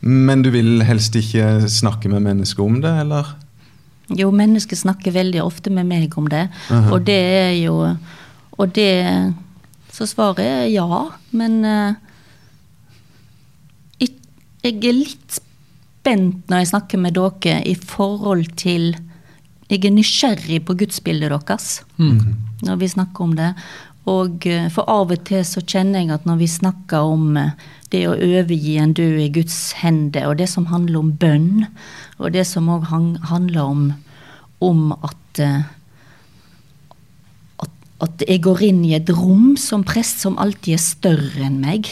[0.00, 3.34] Men du vil helst ikke snakke med mennesker om det, eller?
[4.14, 6.92] Jo, mennesker snakker veldig ofte med meg om det, Mhm.
[6.92, 7.96] og det er jo
[8.58, 9.34] Og det
[9.92, 11.94] Så svaret er ja, men uh,
[14.64, 18.96] jeg er litt spent når jeg snakker med dere i forhold til
[19.68, 21.82] Jeg er nysgjerrig på gudsbildet deres
[22.64, 23.52] når vi snakker om det.
[24.08, 27.56] Og eh, for av og til så kjenner jeg at når vi snakker om eh,
[27.92, 31.66] det å overgi en død i Guds hender, og det som handler om bønn,
[32.18, 33.82] og det som òg handler om,
[34.64, 35.66] om at, eh,
[37.64, 41.58] at at jeg går inn i et rom som prest som alltid er større enn
[41.64, 41.88] meg.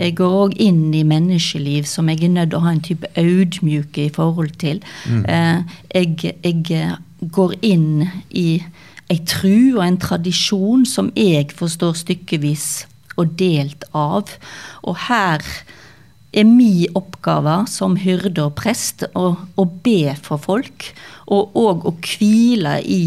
[0.00, 3.10] Jeg går òg inn i menneskeliv som jeg er nødt til å ha en type
[3.20, 4.80] audmjuke i forhold til.
[5.04, 5.26] Mm.
[5.92, 8.60] jeg, jeg går inn i
[9.10, 12.68] ei tru og en tradisjon som jeg forstår stykkevis
[13.18, 14.30] og delt av.
[14.86, 15.44] Og her
[16.30, 20.92] er min oppgave som hyrde og prest å, å be for folk,
[21.26, 23.02] og òg å hvile i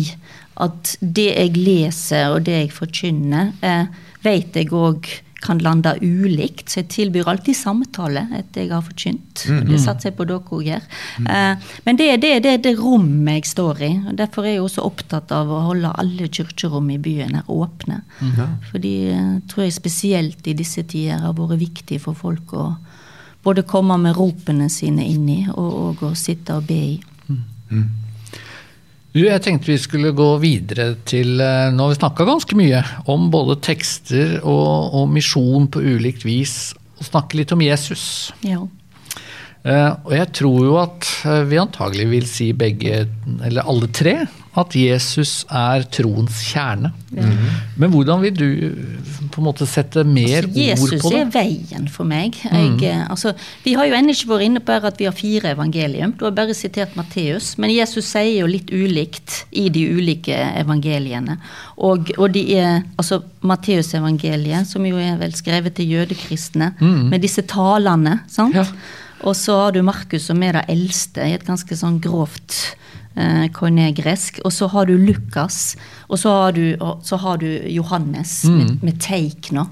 [0.64, 3.88] at det jeg leser og det jeg forkynner, eh,
[4.24, 5.08] vet jeg òg
[5.44, 6.70] kan lande ulikt.
[6.72, 9.44] Så jeg tilbyr alltid samtale etter jeg har forkynt.
[9.70, 10.86] Det satser jeg på dere òg gjør.
[11.30, 13.92] Eh, men det er det, det, er det rommet jeg står i.
[14.10, 18.02] og Derfor er jeg også opptatt av å holde alle kirkerom i byen her åpne.
[18.72, 22.72] Fordi jeg tror jeg spesielt i disse tider har vært viktig for folk å
[23.44, 26.96] både komme med ropene sine inn i, og, og å sitte og be i.
[29.14, 32.80] Du, jeg tenkte vi skulle gå videre til eh, Nå har vi snakka ganske mye
[33.14, 38.06] om både tekster og, og misjon på ulikt vis, og snakke litt om Jesus.
[38.42, 38.64] Ja.
[39.70, 43.04] Eh, og jeg tror jo at eh, vi antagelig vil si begge,
[43.46, 44.16] eller alle tre,
[44.56, 46.92] at Jesus er troens kjerne.
[47.80, 48.48] Men hvordan vil du
[49.34, 50.98] på en måte sette mer Altså, ord på det?
[51.00, 52.38] Jesus er veien for meg.
[52.46, 53.34] Jeg, eh, altså,
[53.66, 56.14] vi har jo ennå ikke vært inne på at vi har fire evangelium.
[56.20, 61.40] Du har bare sitert Matteus, men Jesus sier jo litt ulikt i de ulike evangeliene.
[61.78, 66.74] Og, og de er altså Matteusevangeliet, som jo er vel skrevet til jødekristne,
[67.10, 68.20] med disse talene.
[68.30, 68.56] sant?
[68.56, 68.68] Ja.
[69.24, 72.76] Og så har du Markus, som er det eldste, i et ganske sånn grovt
[73.16, 74.40] eh, koinegresk.
[74.46, 75.76] Og så har du Lukas,
[76.10, 79.68] og så har du, så har du Johannes med, med teikner.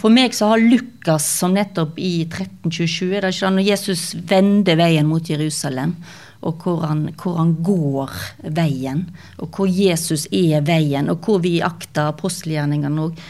[0.00, 4.76] For meg så har Lukas, som nettopp i 1327 er det ikke Når Jesus vender
[4.76, 5.96] veien mot Jerusalem,
[6.42, 8.10] og hvor han, hvor han går
[8.50, 9.04] veien,
[9.38, 13.20] og hvor Jesus er veien, og hvor vi akter apostelgjerningene òg,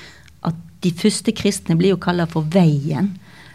[0.48, 3.12] at de første kristne blir jo kalla for Veien.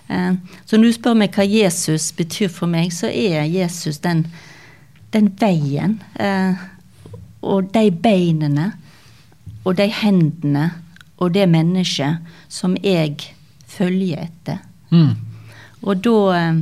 [0.09, 4.27] Eh, Så når du spør meg hva Jesus betyr for meg, så er Jesus den,
[5.11, 6.01] den veien.
[6.19, 6.55] eh,
[7.41, 8.73] Og de beinene
[9.63, 10.71] og de hendene
[11.17, 12.17] og det mennesket
[12.49, 13.15] som jeg
[13.67, 14.59] følger etter.
[14.89, 15.15] Mm.
[15.83, 16.59] Og da, eh,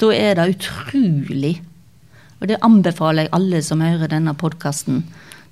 [0.00, 1.60] da er det utrolig
[2.42, 5.04] Og det anbefaler jeg alle som hører denne podkasten,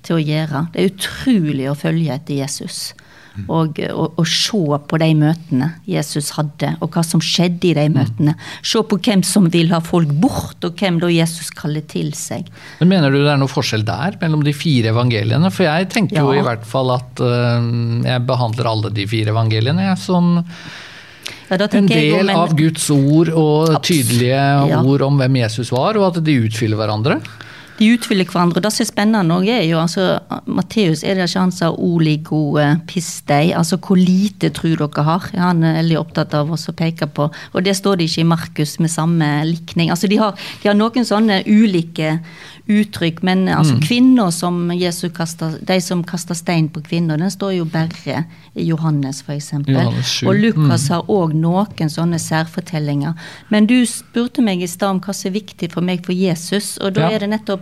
[0.03, 0.67] til å gjøre.
[0.73, 2.93] Det er utrolig å følge etter Jesus.
[3.47, 7.85] Og, og, og se på de møtene Jesus hadde, og hva som skjedde i de
[7.93, 8.35] møtene.
[8.59, 12.49] Se på hvem som vil ha folk bort, og hvem da Jesus kaller til seg.
[12.81, 15.51] Men Mener du det er noe forskjell der, mellom de fire evangeliene?
[15.53, 17.63] For jeg tenker jo i hvert fall at uh,
[18.03, 20.33] jeg behandler alle de fire evangeliene jeg, som
[21.51, 22.35] Ja, en del jeg men...
[22.35, 24.39] av Guds ord og tydelige
[24.71, 24.83] ja.
[24.83, 27.19] ord om hvem Jesus var, og at de utfyller hverandre.
[27.81, 28.59] De utfyller hverandre.
[28.59, 31.71] og Det som er spennende òg, er jo altså, Matteus er det ikke han som
[31.71, 32.75] har oligo eh,
[33.57, 35.25] altså hvor lite tro dere har.
[35.33, 37.31] Han er veldig opptatt av oss å peke på.
[37.53, 39.89] Og det står det ikke i Markus med samme likning.
[39.89, 42.19] Altså de har, de har noen sånne ulike
[42.71, 47.53] uttrykk, men altså kvinner som Jesus kaster, de som kaster stein på kvinner, den står
[47.57, 48.23] jo bare
[48.55, 49.51] i Johannes f.eks.
[50.25, 53.13] Og Lukas har òg noen sånne særfortellinger.
[53.49, 56.77] Men du spurte meg i stad om hva som er viktig for meg for Jesus,
[56.81, 57.15] og da Ja.
[57.15, 57.61] er det nettopp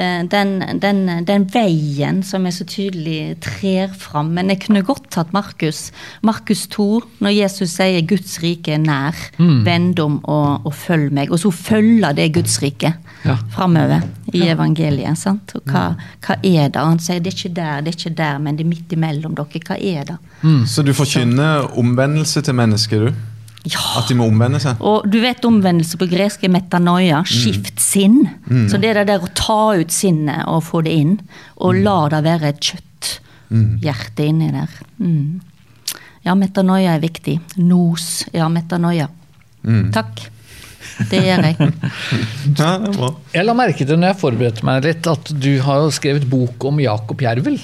[0.00, 4.30] eh, den, den, den veien som er så tydelig trer fram.
[4.32, 5.90] Men jeg kunne godt tatt Markus.
[6.22, 9.64] Markus 2, når Jesus sier 'Guds rike er nær', Mm.
[9.66, 11.30] vend om og, og følg meg.
[11.30, 13.36] Og så følger det Guds rike Ja.
[13.52, 14.02] framover
[14.32, 15.18] i evangeliet.
[15.18, 15.52] sant?
[15.54, 15.94] Og hva,
[16.24, 16.80] hva er det?
[16.80, 19.34] Han sier 'det er ikke der, det er ikke der, men det er midt imellom
[19.34, 19.60] dere'.
[19.66, 20.16] Hva er det?
[20.66, 23.12] Så du forkynner omvendelse til mennesker, du?
[23.68, 23.80] Ja.
[23.98, 24.80] At de må omvende seg?
[24.80, 28.22] Og du vet omvendelse på gresk er metanoia, skift sinn.
[28.70, 31.20] Så det er det der å ta ut sinnet og få det inn,
[31.60, 34.68] og la det være et kjøtthjerte inni der.
[34.96, 35.40] Mm.
[36.24, 37.38] Ja, metanoia er viktig.
[37.56, 39.08] Nos, ja, metanoia.
[39.92, 40.30] Takk.
[41.10, 41.56] Det gjør jeg.
[42.58, 43.12] Ja, det er bra.
[43.34, 46.82] Jeg la merke til når jeg forberedte meg litt, at du har skrevet bok om
[46.82, 47.60] Jakob Jervel.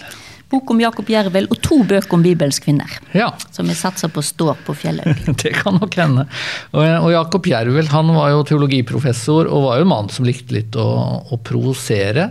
[0.47, 2.91] Bok om Jakob Jervel og to bøker om Bibels kvinner.
[3.17, 5.25] Ja, Som vi satser på står på Fjellhaug.
[5.43, 6.29] det kan nok hende.
[6.71, 10.55] Og, og Jakob Jervel han var jo teologiprofessor og var jo en mann som likte
[10.55, 10.87] litt å,
[11.27, 12.31] å provosere.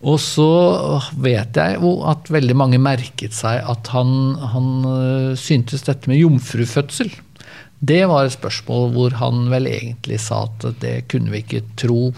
[0.00, 0.46] Og så
[1.20, 4.14] vet jeg jo at veldig mange merket seg at han,
[4.54, 7.10] han øh, syntes dette med jomfrufødsel.
[7.80, 12.10] Det var et spørsmål hvor han vel egentlig sa at det kunne vi ikke tro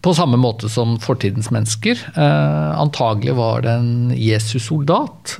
[0.00, 1.98] på samme måte som fortidens mennesker.
[2.16, 5.34] Eh, antagelig var det en Jesus-soldat,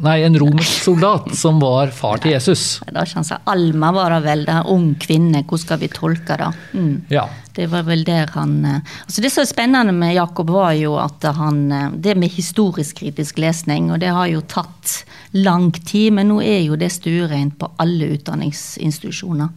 [0.00, 2.78] nei, en romersk soldat, som var far til Jesus.
[2.86, 3.40] Det er ikke han sa.
[3.52, 6.48] Alma var det vel, det ung kvinne, hvordan skal vi tolke det?
[6.72, 6.94] Mm.
[7.12, 7.26] Ja.
[7.58, 10.94] Det var vel der han eh, altså Det som er spennende med Jakob, var jo
[11.02, 15.02] at han eh, Det med historisk-kritisk lesning, og det har jo tatt
[15.36, 19.52] lang tid, men nå er jo det stuereint på alle utdanningsinstitusjoner.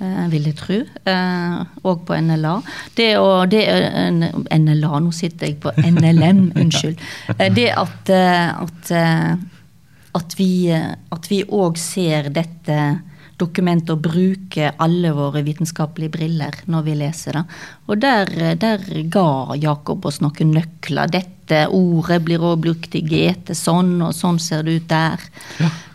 [0.00, 0.78] Eh, Vil jeg tro.
[1.04, 2.54] eh, Og på NLA.
[2.96, 6.98] Det, å, det en- NLA, nå sitter jeg på NLM, unnskyld.
[7.38, 8.92] Eh, Det at, at,
[10.14, 12.78] at vi at vi òg ser dette
[13.38, 17.42] dokumentet og bruker alle våre vitenskapelige briller når vi leser det.
[17.86, 18.26] Og der,
[18.58, 18.82] der
[19.14, 21.06] ga Jakob oss noen nøkler.
[21.12, 25.22] Dette ordet blir også brukt i GT sånn, og sånn ser det ut der.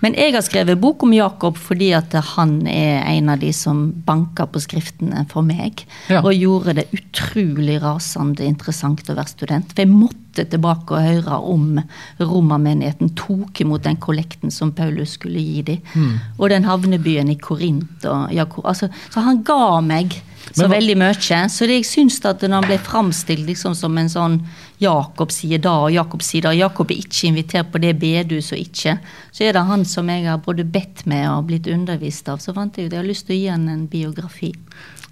[0.04, 3.86] Men jeg har skrevet bok om Jakob fordi at han er en av de som
[4.06, 5.86] banker på skriftene for meg.
[6.12, 6.24] Ja.
[6.24, 9.72] Og gjorde det utrolig rasende interessant å være student.
[9.72, 11.80] For jeg måtte tilbake og høre om
[12.20, 15.96] romermenigheten tok imot den kollekten som Paulus skulle gi dem.
[16.40, 18.04] Og den havnebyen i Korint.
[18.04, 18.66] Og, Jakob.
[18.66, 20.20] altså, så han ga meg
[20.54, 21.14] så hva- veldig mye.
[21.50, 24.40] Så det, jeg syns at når han ble framstilt liksom som en sånn
[24.84, 28.60] Jakob sier da, og Jakob sier da, Jakob er ikke invitert på det bedehuset og
[28.66, 28.98] ikke,
[29.32, 32.40] så er det han som jeg har både bedt med og blitt undervist av.
[32.44, 34.54] Så fant jeg ut jeg har lyst til å gi han en biografi.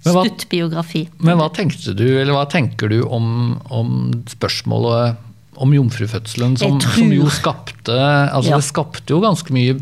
[0.04, 1.08] Men hva- Stutt biografi.
[1.20, 5.16] Men hva tenkte du, eller hva tenker du om, om spørsmålet
[5.62, 8.56] om jomfrufødselen, som, som jo skapte Altså Ja.
[8.58, 9.76] det skapte jo ganske mye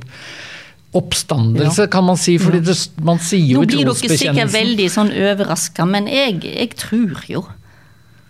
[0.96, 2.74] oppstandelse, kan man si, fordi det,
[3.06, 7.44] man sier jo Nå blir dere sikkert veldig sånn overraska, men jeg, jeg tror jo.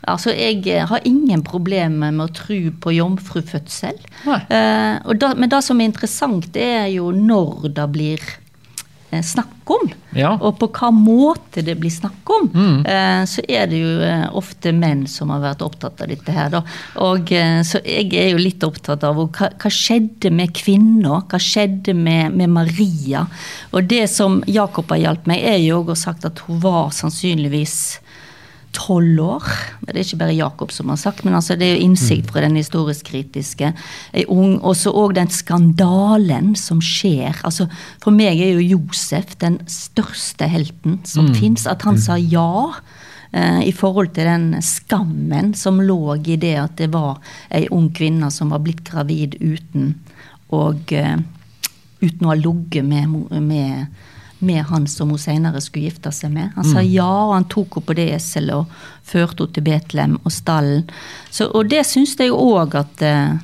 [0.09, 3.99] Altså, Jeg eh, har ingen problemer med å tro på jomfrufødsel.
[4.27, 8.25] Eh, da, men det som er interessant, det er jo når det blir
[9.11, 9.91] eh, snakk om.
[10.17, 10.33] Ja.
[10.41, 12.49] Og på hva måte det blir snakk om.
[12.51, 12.79] mm.
[13.31, 16.63] så er det jo eh, ofte menn som har vært opptatt av dette her, da.
[17.07, 21.23] Og eh, så jeg er jo litt opptatt av hva, hva skjedde med kvinner?
[21.31, 23.27] Hva skjedde med, med Maria?
[23.71, 28.01] Og det som Jakob har hjulpet meg, er jo også sagt at hun var sannsynligvis
[28.77, 29.47] tolv år.
[29.87, 32.43] Det er ikke bare Jakob som har sagt, men altså det er jo innsikt fra
[32.45, 33.73] den historisk-kritiske.
[34.29, 37.41] Ung- Og så òg den skandalen som skjer.
[37.45, 37.69] Altså,
[38.03, 41.67] for meg er jo Josef den største helten som finnes.
[41.67, 42.73] At han sa ja.
[43.33, 47.19] eh, I forhold til den skammen som lå i det at det var
[47.51, 49.95] ei ung kvinne som var blitt gravid uten
[50.51, 51.17] og eh,
[52.03, 53.09] uten å ha ligget med,
[53.43, 53.87] med,
[54.41, 56.51] med han som hun senere skulle gifte seg med.
[56.57, 58.73] Han sa ja, og han tok henne på det eselet og
[59.07, 60.87] førte henne til Betlehem og stallen.
[61.31, 63.35] Så, og det syns jeg òg at, eh,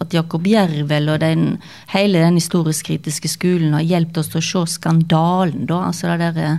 [0.00, 1.58] at Jakob Jervel og den,
[1.94, 5.82] hele den historisk-kritiske skolen har hjulpet oss til å se skandalen, da.
[5.90, 6.52] Altså det derre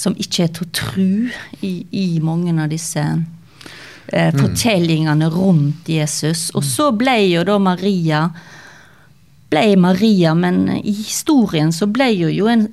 [0.00, 1.10] som ikke er til å tro
[1.66, 6.48] i, i mange av disse eh, fortellingene rundt Jesus.
[6.54, 8.28] Og så ble jo da Maria
[9.50, 12.66] ble Maria, men i historien så ble hun jo en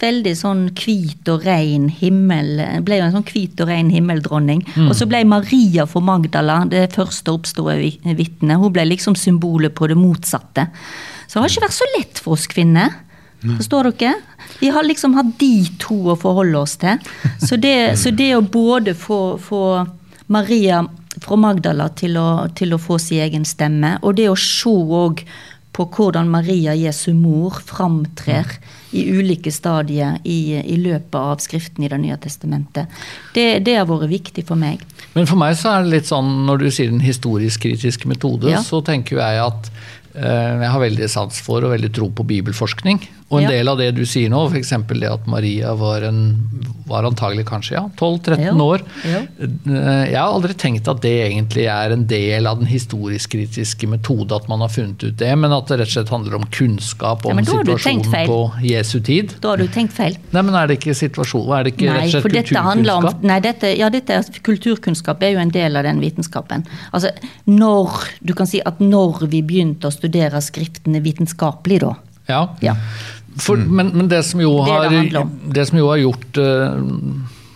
[0.00, 4.62] veldig sånn hvit og ren himmel ble jo en sånn hvit og ren himmeldronning.
[4.86, 7.74] Og så ble Maria for Magdala det første oppståtte
[8.14, 8.60] vitnet.
[8.60, 10.68] Hun ble liksom symbolet på det motsatte.
[11.26, 12.94] Så det har ikke vært så lett for oss kvinner.
[13.42, 14.14] Forstår dere?
[14.60, 17.00] Vi har liksom hatt de to å forholde oss til.
[17.42, 19.64] Så det, så det å både få, få
[20.30, 20.84] Maria
[21.20, 25.24] fra Magdala til å, til å få sin egen stemme, og det å se òg
[25.76, 28.56] på hvordan Maria Jesu mor framtrer
[28.90, 32.90] i ulike stadier i, i løpet av Skriften i Det nye testamentet.
[33.36, 34.82] Det, det har vært viktig for meg.
[35.14, 38.64] Men for meg så er det litt sånn, når du sier den historisk-kritiske metode, Ja.
[38.66, 39.70] så tenker jeg at
[40.14, 42.98] eh, jeg har veldig sans for og veldig tro på bibelforskning.
[43.30, 43.50] Og en Ja.
[43.50, 44.70] del av det du sier nå, f.eks.
[44.90, 46.18] det at Maria var, en,
[46.90, 48.52] var antagelig kanskje ja, 12-13 Ja.
[48.58, 48.82] år.
[49.06, 49.20] Ja.
[49.38, 54.34] Eh, Jeg har aldri tenkt at det egentlig er en del av den historisk-kritiske metode,
[54.34, 57.24] at man har funnet ut det, men at det rett og slett handler om kunnskap
[57.30, 59.36] om situasjonen på Jesu tid.
[59.40, 60.16] Da har du tenkt feil.
[60.32, 62.94] Nei, men er det ikke situasjon, er det ikke rett Nei, og for slett handler
[62.98, 63.30] om kulturkunnskap?
[63.30, 66.66] nei, dette, ja, dette er, Kulturkunnskap er jo en del av den vitenskapen.
[66.92, 67.10] Altså,
[67.46, 71.94] når, Du kan si at når vi begynte å studere skriftene vitenskapelig, da.
[72.28, 72.48] Ja.
[72.62, 72.74] Ja.
[73.40, 75.24] For, men, men det som jo har, det
[75.56, 76.80] det som jo har gjort uh,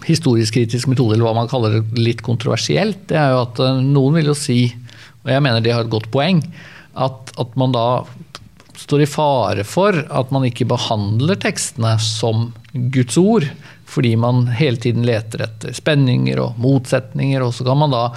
[0.08, 4.18] historisk-kritisk metode, eller hva man kaller det, litt kontroversielt, det er jo at eh, noen
[4.18, 4.58] vil jo si,
[5.24, 6.42] og jeg mener de har et godt poeng,
[6.94, 7.86] at, at man da
[8.78, 13.46] står i fare for at man ikke behandler tekstene som Guds ord,
[13.88, 18.08] fordi man hele tiden leter etter spenninger og motsetninger, og så kan man da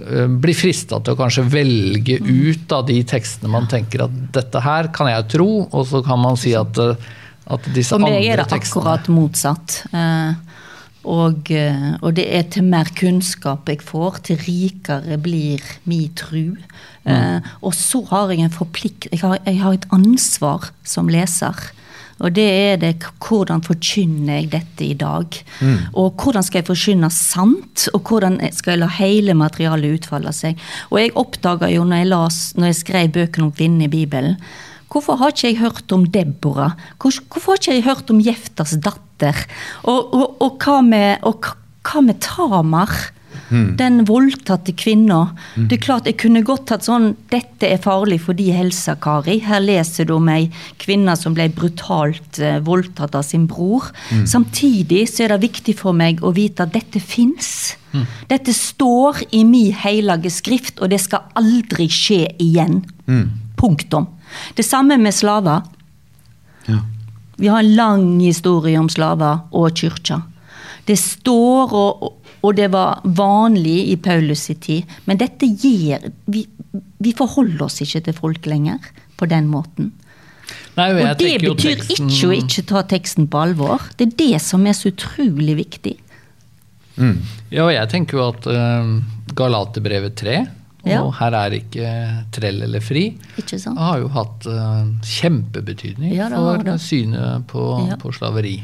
[0.00, 2.30] eh, bli frista til å kanskje velge Mm.
[2.48, 6.18] ut av de tekstene man tenker at dette her kan jeg tro, og så kan
[6.18, 6.96] man si at, eh,
[7.46, 9.82] at disse For meg er det akkurat motsatt.
[9.92, 10.34] Eh,
[11.04, 16.56] og, og det er til mer kunnskap jeg får, til rikere blir min tru.
[17.02, 17.42] Mm.
[17.66, 21.72] og så har jeg en forplikt jeg har, jeg har et ansvar som leser.
[22.20, 22.92] Og det er det
[23.22, 25.38] hvordan forkynner jeg dette i dag?
[25.94, 27.86] Og hvordan skal jeg forkynne sant?
[27.94, 30.60] Og hvordan skal jeg la hele materialet utfolde seg?
[30.90, 34.36] Og jeg oppdaga jo når jeg, las, når jeg skrev bøkene om kvinnen i Bibelen,
[34.92, 36.74] Hvorfor har ikke jeg hørt om Deborah?
[37.00, 39.38] Hvor, hvorfor har ikke jeg hørt om Jeftas datter?
[39.88, 41.46] Og, og, og, hva, med, og
[41.80, 42.92] hva med Tamar?
[43.50, 45.34] Den voldtatte kvinna.
[45.56, 49.42] Det er klart Jeg kunne godt hatt sånn 'Dette er farlig for de helsa, Kari'.
[49.44, 53.90] Her leser du om ei kvinne som ble brutalt eh, voldtatt av sin bror.
[54.24, 57.76] Samtidig så er det viktig for meg å vite at dette fins.
[58.28, 62.82] Dette står i min hellige skrift, og det skal aldri skje igjen.
[63.56, 64.08] Punktum.
[64.56, 65.62] Det samme med slaver.
[66.66, 66.80] Ja.
[67.36, 70.22] Vi har en lang historie om slaver og kyrkja.
[70.86, 72.02] Det står, og,
[72.42, 76.46] og det var vanlig i Paulus' i tid, men dette gir vi,
[76.98, 78.78] vi forholder oss ikke til folk lenger
[79.16, 79.92] på den måten.
[80.76, 83.80] Nei, og jeg Og det betyr teksten- ikke å ikke ta teksten på alvor.
[83.96, 85.96] Det er det som er så utrolig viktig.
[87.50, 88.90] Ja, og jeg tenker jo at uh,
[89.38, 90.34] Galaterbrevet 3,
[90.98, 91.90] og her er ikke
[92.34, 93.04] trell eller fri,
[93.38, 93.78] Ikke sant?
[93.78, 97.96] har jo hatt uh, kjempebetydning Ja, for synet på, Ja.
[98.02, 98.56] på slaveri.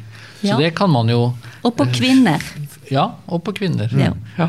[0.42, 0.56] Så Ja.
[0.58, 2.42] det kan man jo Og på kvinner.
[2.90, 3.92] Ja, og på kvinner.
[3.96, 4.12] Ja.
[4.38, 4.48] Ja.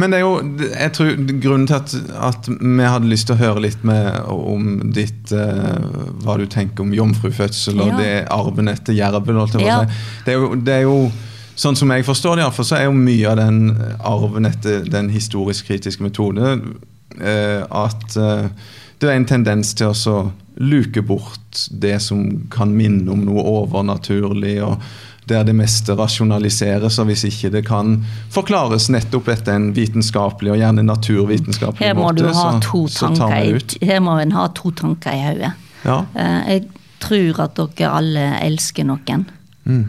[0.00, 0.34] Men det er jo,
[0.70, 1.94] jeg tror grunnen til at,
[2.30, 5.80] at vi hadde lyst til å høre litt med om ditt eh,
[6.22, 7.98] Hva du tenker om jomfrufødsel og Ja.
[7.98, 9.42] det arven etter jerven.
[10.24, 11.10] Det, det er jo
[11.60, 13.74] Sånn som jeg forstår det, for så er jo mye av den
[14.06, 16.54] arven etter den historisk-kritiske metode
[17.20, 18.46] eh, at eh,
[19.02, 20.14] det er en tendens til å så
[20.56, 22.22] luke bort det som
[22.52, 24.54] kan minne om noe overnaturlig.
[24.64, 24.80] og
[25.30, 27.96] der det meste rasjonaliseres, og hvis ikke det kan
[28.34, 33.32] forklares nettopp etter en vitenskapelig og gjerne naturvitenskapelig Her må måte, så, to så tar
[33.38, 33.76] vi ut.
[33.82, 35.52] her må en ha to tanker i hodet.
[35.86, 36.02] Ja.
[36.14, 36.66] Eh, Jeg
[37.00, 39.26] tror at dere alle elsker noen.
[39.64, 39.84] Mm.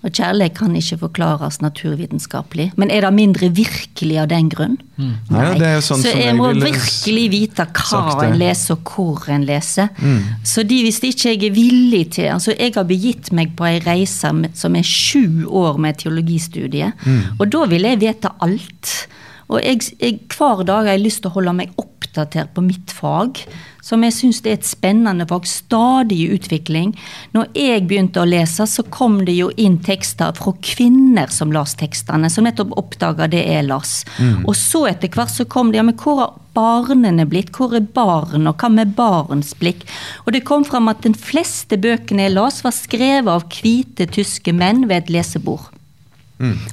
[0.00, 2.70] Og kjærlighet kan ikke forklares naturvitenskapelig.
[2.80, 4.78] Men er det mindre virkelig av den grunn?
[4.96, 9.44] Nei, det er sånn Så jeg må virkelig vite hva en leser, og hvor en
[9.44, 9.90] leser.
[10.00, 10.22] Mm.
[10.44, 13.78] Så de, hvis ikke jeg er villig til altså Jeg har begitt meg på ei
[13.84, 17.20] reise som er sju år med teologistudie, Mm.
[17.38, 19.06] og da vil jeg vite alt.
[19.48, 22.62] Og jeg, jeg, hver dag har jeg lyst til å holde meg oppdatert oppdatert på
[22.64, 23.38] mitt fag,
[23.82, 25.46] som jeg syns er et spennende fag.
[25.46, 26.92] Stadig utvikling.
[27.32, 31.76] Når jeg begynte å lese, så kom det jo inn tekster fra kvinner som las
[31.80, 34.04] tekstene, som nettopp oppdaga det jeg las.
[34.44, 37.52] Og så etter hvert så kom det ja, men hvor har barnene blitt?
[37.54, 39.86] Hvor er barn, og hva med barns blikk?
[40.26, 44.52] Og det kom fram at den fleste bøkene jeg las, var skrevet av hvite tyske
[44.52, 45.70] menn ved et lesebord.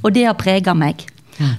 [0.02, 1.04] Og det har prega meg.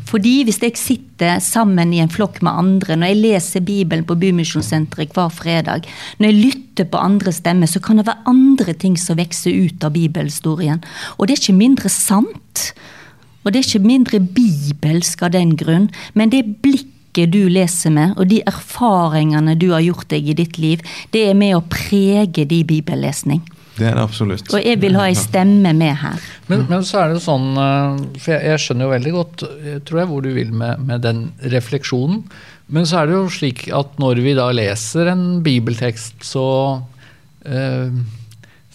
[0.10, 4.18] Fordi hvis jeg sitter sammen i en flokk med andre, når jeg leser Bibelen på
[4.20, 5.88] Bymisjonssenteret hver fredag,
[6.20, 9.84] når jeg lytter på andre stemmer, så kan det være andre ting som vokser ut
[9.84, 10.84] av bibelhistorien.
[11.18, 12.72] Og det er ikke mindre sant.
[13.44, 18.18] Og det er ikke mindre bibelsk av den grunn, men det blikket du leser med,
[18.20, 20.84] og de erfaringene du har gjort deg i ditt liv,
[21.16, 23.42] det er med å prege din bibellesning.
[23.80, 24.50] Det er det absolutt.
[24.54, 26.20] Og jeg vil ha ei stemme med her.
[26.52, 29.80] Men, men så er det sånn, eh, for jeg, jeg skjønner jo veldig godt eh,
[29.88, 31.26] tror jeg, hvor du vil med, med den
[31.56, 32.24] refleksjonen.
[32.70, 36.46] Men så er det jo slik at når vi da leser en bibeltekst, så
[37.46, 37.92] eh,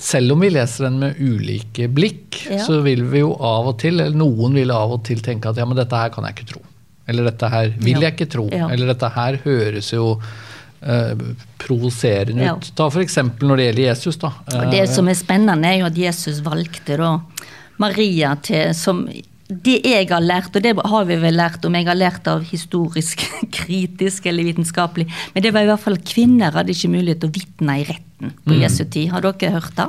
[0.05, 2.59] Selv om vi leser den med ulike blikk, Ja.
[2.67, 5.57] så vil vi jo av og til, eller noen vil av og til tenke at
[5.57, 6.61] ja, men dette her kan jeg ikke tro.
[7.09, 8.01] Eller dette her vil Ja.
[8.09, 8.49] jeg ikke tro.
[8.53, 8.67] Ja.
[8.75, 10.19] Eller dette her høres jo
[10.85, 11.15] eh,
[11.59, 12.57] provoserende Ja.
[12.57, 12.73] ut.
[12.77, 13.17] Ta f.eks.
[13.41, 14.17] når det gjelder Jesus.
[14.17, 14.33] da.
[14.53, 17.21] Og det som er spennende, er jo at Jesus valgte da
[17.79, 19.07] Maria til som
[19.49, 22.43] det jeg har lært, og det har vi vel lært om jeg har lært av
[22.49, 23.21] historisk,
[23.53, 25.05] kritisk eller vitenskapelig,
[25.35, 28.33] men det var i hvert fall kvinner hadde ikke mulighet til å vitne i retten
[28.47, 29.11] på Jesu tid.
[29.13, 29.89] Har dere hørt det?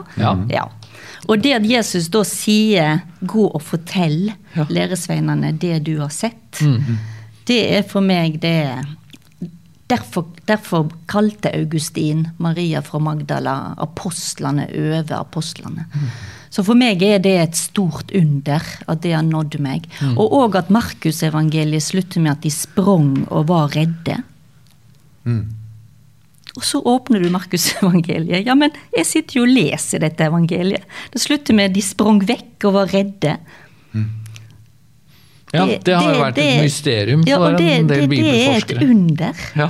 [0.52, 0.66] Ja.
[1.28, 4.66] Og det at Jesus da sier 'gå og fortell Ja.
[4.70, 6.60] læresveinene det du har sett',
[7.48, 8.86] det er for meg det
[9.88, 15.86] Derfor, derfor kalte Augustin Maria fra Magdala apostlene over apostlene.
[16.50, 19.86] Så for meg er det et stort under at det har nådd meg.
[20.16, 24.18] Og òg at Markusevangeliet slutter med at de sprang og var redde.
[26.56, 28.46] Og så åpner du Markusevangeliet.
[28.48, 30.86] Ja, men jeg sitter jo og leser dette evangeliet.
[31.12, 33.36] Det slutter med at de sprang vekk og var redde.
[35.54, 38.58] Ja, det har jo vært et mysterium for ja, det, en del det, det er
[38.64, 39.44] et under.
[39.56, 39.70] Ja.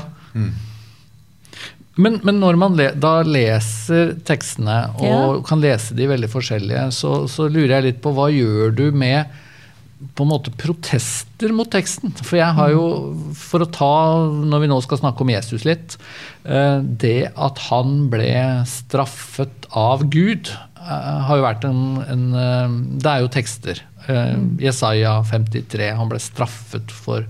[1.95, 5.41] Men, men når man le, da leser tekstene, og Ja.
[5.47, 9.32] kan lese de veldig forskjellige, så, så lurer jeg litt på hva gjør du med
[10.15, 12.11] på en måte protester mot teksten?
[12.19, 12.84] For jeg har jo,
[13.39, 13.93] for å ta,
[14.28, 15.95] når vi nå skal snakke om Jesus litt,
[16.43, 18.28] eh, det at han ble
[18.67, 23.80] straffet av Gud, eh, har jo vært en, en eh, Det er jo tekster.
[24.08, 27.26] Eh, Jesaja 53, han ble straffet for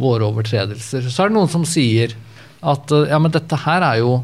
[0.00, 1.06] våre overtredelser.
[1.10, 2.16] Så er det noen som sier
[2.66, 4.18] at eh, ja, men dette her er jo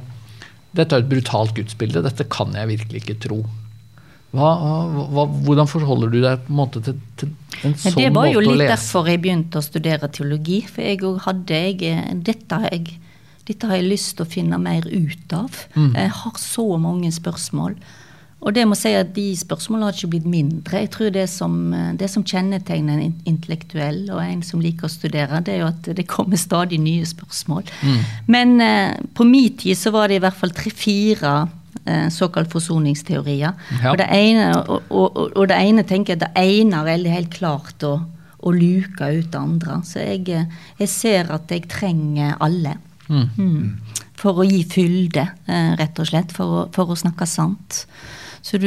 [0.73, 2.03] dette er et brutalt gudsbilde.
[2.05, 3.43] Dette kan jeg virkelig ikke tro.
[4.33, 4.51] Hva,
[5.13, 7.35] hva, hvordan forholder du deg på en måte til, til
[7.69, 10.63] en sånn det var jo litt derfor jeg begynte å studere teologi.
[10.65, 12.97] For jeg hadde jeg, dette, har jeg,
[13.51, 15.67] dette har jeg lyst til å finne mer ut av.
[15.77, 15.93] Mm.
[15.93, 17.77] Jeg har så mange spørsmål.
[18.43, 20.81] Og det må si at de spørsmålene har ikke blitt mindre.
[20.83, 21.55] Jeg tror det som,
[21.99, 25.91] det som kjennetegner en intellektuell og en som liker å studere, det er jo at
[25.95, 27.71] det kommer stadig nye spørsmål.
[27.87, 28.01] Mm.
[28.35, 31.35] Men eh, på min tid så var det i hvert fall tre-fire
[31.85, 33.53] eh, såkalt forsoningsteorier.
[33.79, 33.93] Ja.
[33.93, 37.87] Og, det ene, og, og, og det ene tenker jeg det ene er helt klart
[37.87, 37.95] å,
[38.43, 39.79] å luke ut det andre.
[39.87, 40.51] Så jeg, eh,
[40.83, 42.75] jeg ser at jeg trenger alle.
[43.13, 43.79] Mm.
[44.19, 46.35] For å gi fylde, eh, rett og slett.
[46.35, 47.85] For å, for å snakke sant.
[48.43, 48.67] Så du,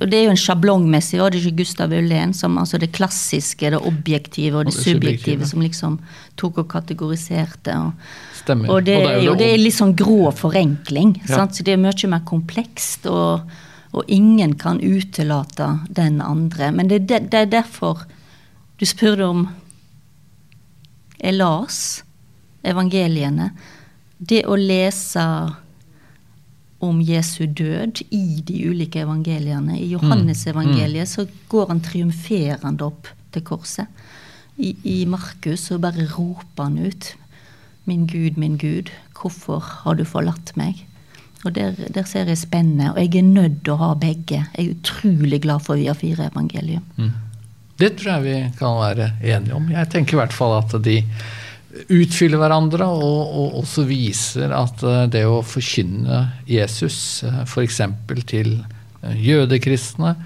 [0.00, 3.68] og Det er jo en sjablongmessig, var det ikke Gustav Ullén som altså det klassiske,
[3.70, 5.10] det objektive og det, Og det subjektive.
[5.12, 5.98] subjektive, som liksom
[6.40, 7.74] tok og kategoriserte.
[7.76, 7.92] og
[8.38, 8.70] Stemmer.
[8.70, 11.20] og det Og er jo det er litt sånn grå forenkling.
[11.28, 11.36] Ja.
[11.36, 11.52] Sant?
[11.54, 13.42] Så det er mye mer komplekst, og,
[13.92, 16.72] og ingen kan utelate den andre.
[16.72, 18.06] Men det, er det er derfor
[18.80, 19.48] du spurte om
[21.22, 22.02] Jeg las
[22.64, 23.50] evangeliene.
[24.18, 25.20] Det å lese
[26.80, 29.76] om Jesu død i de ulike evangeliene.
[29.78, 33.90] I Johannes-evangeliet så går han triumferende opp til korset.
[34.60, 37.14] I, I Markus så bare roper han ut
[37.88, 40.84] Min Gud, min Gud, hvorfor har du forlatt meg?
[41.44, 44.42] Og der, der ser jeg spennet, og jeg er nødt til å ha begge.
[44.52, 46.84] Jeg er utrolig glad for via har fire evangelium.
[47.80, 49.70] Det tror jeg vi kan være enige om.
[49.72, 50.98] Jeg tenker i hvert fall at de
[51.88, 57.80] utfyller hverandre, og, og også viser at eh, det å forkynne Jesus f.eks.
[58.30, 60.16] til eh, jødekristne,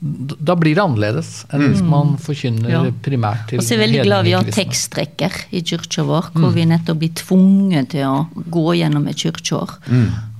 [0.00, 2.80] da blir det annerledes enn hvis man forkynner Ja.
[3.02, 6.52] primært til Og så er jeg veldig glad vi har tekstrekker i kirka vår, hvor
[6.52, 9.72] vi nettopp blir tvunget til å gå gjennom et kirkeår.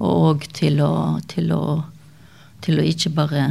[0.05, 0.91] Og til å,
[1.33, 1.81] til, å,
[2.61, 3.47] til å ikke bare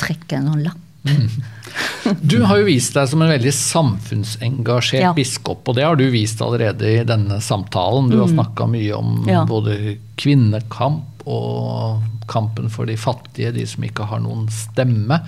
[0.00, 0.83] trekke noen sånn lapp.
[2.20, 5.12] Du har jo vist deg som en veldig samfunnsengasjert Ja.
[5.16, 8.10] biskop, og det har du vist allerede i denne samtalen.
[8.12, 9.28] Du har snakka mye om Mm.
[9.28, 9.44] Ja.
[9.48, 15.20] både kvinnekamp og kampen for de fattige, de som ikke har noen stemme.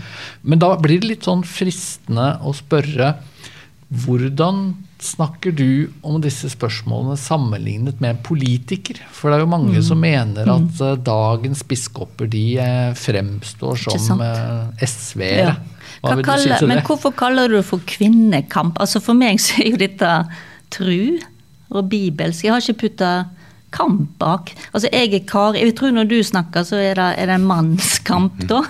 [0.45, 3.15] Men da blir det litt sånn fristende å spørre
[3.93, 8.99] hvordan snakker du om disse spørsmålene sammenlignet med en politiker?
[9.13, 9.83] For det er jo mange Mm.
[9.83, 11.05] som mener at mm.
[11.05, 15.57] dagens biskoper de eh, fremstår som eh, SV-ere.
[15.57, 15.57] Ja.
[16.07, 18.77] Du si til men hvorfor kaller du det for kvinnekamp?
[18.81, 20.13] Altså For meg så er jo dette
[20.71, 21.19] tru
[21.71, 22.45] og bibelsk.
[22.45, 23.13] Jeg har ikke putta
[23.77, 24.53] kamp bak.
[24.73, 25.55] Altså Jeg er kar.
[25.59, 28.63] Jeg tror når du snakker, så er det, er det en mannskamp, da.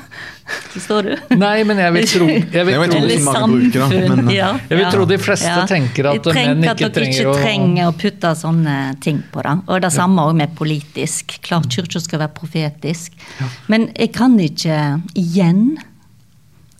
[0.46, 1.34] Forstår du?
[1.40, 4.84] Nei, men jeg vil tro, jeg vil tro, mange bruker, da, men- ja, Jeg vil
[4.84, 7.40] ja, tro de fleste tenker at Jeg menn tenker ikke at dere trenger ikke å-
[7.42, 9.54] trenger å putte sånne ting på det.
[9.66, 11.38] Og det samme òg med politisk.
[11.42, 13.18] Klart kirka skal være profetisk.
[13.66, 14.78] Men jeg kan ikke
[15.18, 15.78] igjen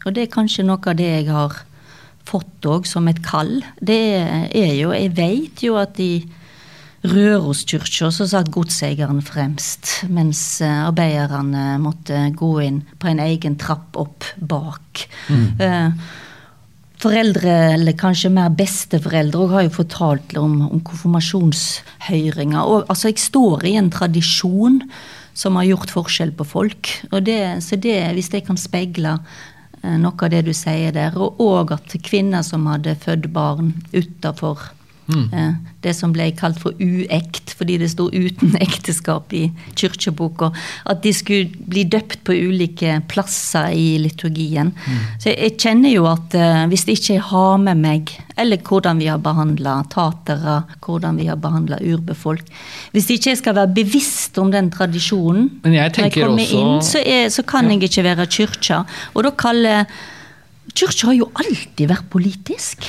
[0.06, 1.56] Og det er kanskje noe av det jeg har
[2.26, 3.56] fått òg som et kall.
[3.82, 3.98] Det
[4.54, 6.12] er jo Jeg vet jo at i
[7.06, 13.98] Røroskirka så satt godseieren fremst, mens eh, arbeiderne måtte gå inn på en egen trapp
[14.00, 15.06] opp bak.
[15.30, 15.90] Eh,
[16.96, 22.62] Foreldre, eller kanskje mer besteforeldre, har jo fortalt om, om konfirmasjonshøringer.
[22.62, 24.80] Og, altså, jeg står i en tradisjon
[25.36, 26.94] som har gjort forskjell på folk.
[27.10, 31.18] Og det, så det, hvis jeg kan speile eh, noe av det du sier der,
[31.20, 34.70] og og at kvinner som hadde født barn utafor
[35.12, 35.52] eh,
[35.82, 40.50] det som ble kalt for uekt, fordi det sto uten ekteskap i kirkeboka,
[40.86, 44.72] at de skulle bli døpt på ulike plasser i liturgien.
[45.20, 46.34] Så jeg, kjenner jo at
[46.70, 51.26] hvis hvis ikke jeg har med meg, eller hvordan vi har behandla tatere, hvordan vi
[51.30, 52.46] har behandla urbefolk
[52.92, 56.60] Hvis ikke jeg skal være bevisst om den tradisjonen Men jeg når jeg kommer også-
[56.60, 58.84] inn, så, er, så kan jeg ikke være kyrkja.
[59.14, 59.86] Og da kaller
[60.76, 62.84] Kyrkja har jo alltid vært politisk.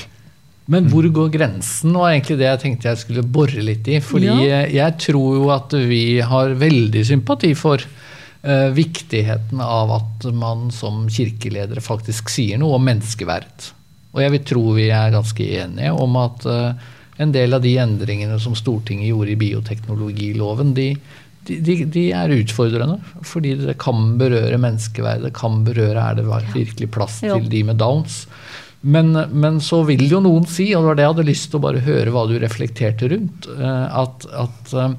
[0.67, 1.93] Men hvor går grensen?
[1.95, 4.01] var egentlig det jeg tenkte jeg skulle bore litt i.
[4.03, 4.63] Fordi Ja.
[4.65, 7.79] eh, jeg tror jo at vi har veldig sympati for
[8.43, 13.71] uh, viktigheten av at man som kirkeledere faktisk sier noe om menneskeverd.
[14.13, 16.73] Og jeg vil tro vi er ganske enige om at uh,
[17.17, 20.91] en del av de endringene som Stortinget gjorde i bioteknologiloven, de,
[21.47, 22.99] de, de, de er utfordrende.
[23.25, 27.37] Fordi det kan berøre menneskeverdet, kan berøre er det virkelig plass Ja.
[27.39, 28.25] til de med downs.
[28.81, 31.59] Men, men så vil jo noen si, og det var det jeg hadde lyst til
[31.59, 34.93] å bare høre hva du reflekterte rundt, eh, at, at eh,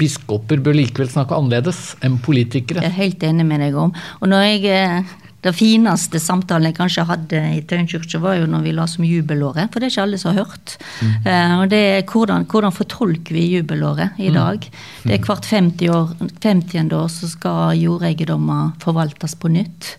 [0.00, 2.82] biskoper bør likevel snakke annerledes enn politikere.
[2.84, 3.94] Jeg er helt enig med deg om.
[4.20, 5.14] Og når jeg, eh,
[5.44, 9.70] det fineste samtalen jeg kanskje hadde i Tøyenkirka, var jo når vi la som jubelåret,
[9.70, 10.74] for det er ikke alle som har hørt.
[11.04, 14.66] Eh, og det er hvordan, hvordan fortolker vi jubelåret i dag?
[15.04, 16.10] Det er hvert 50 år,
[16.42, 16.90] 50.
[16.98, 19.94] år så skal jordeiendommer forvaltes på nytt.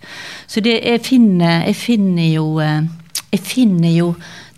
[0.48, 2.82] Så det, jeg, finner, jeg finner jo eh,
[3.30, 4.14] Jeg finner jo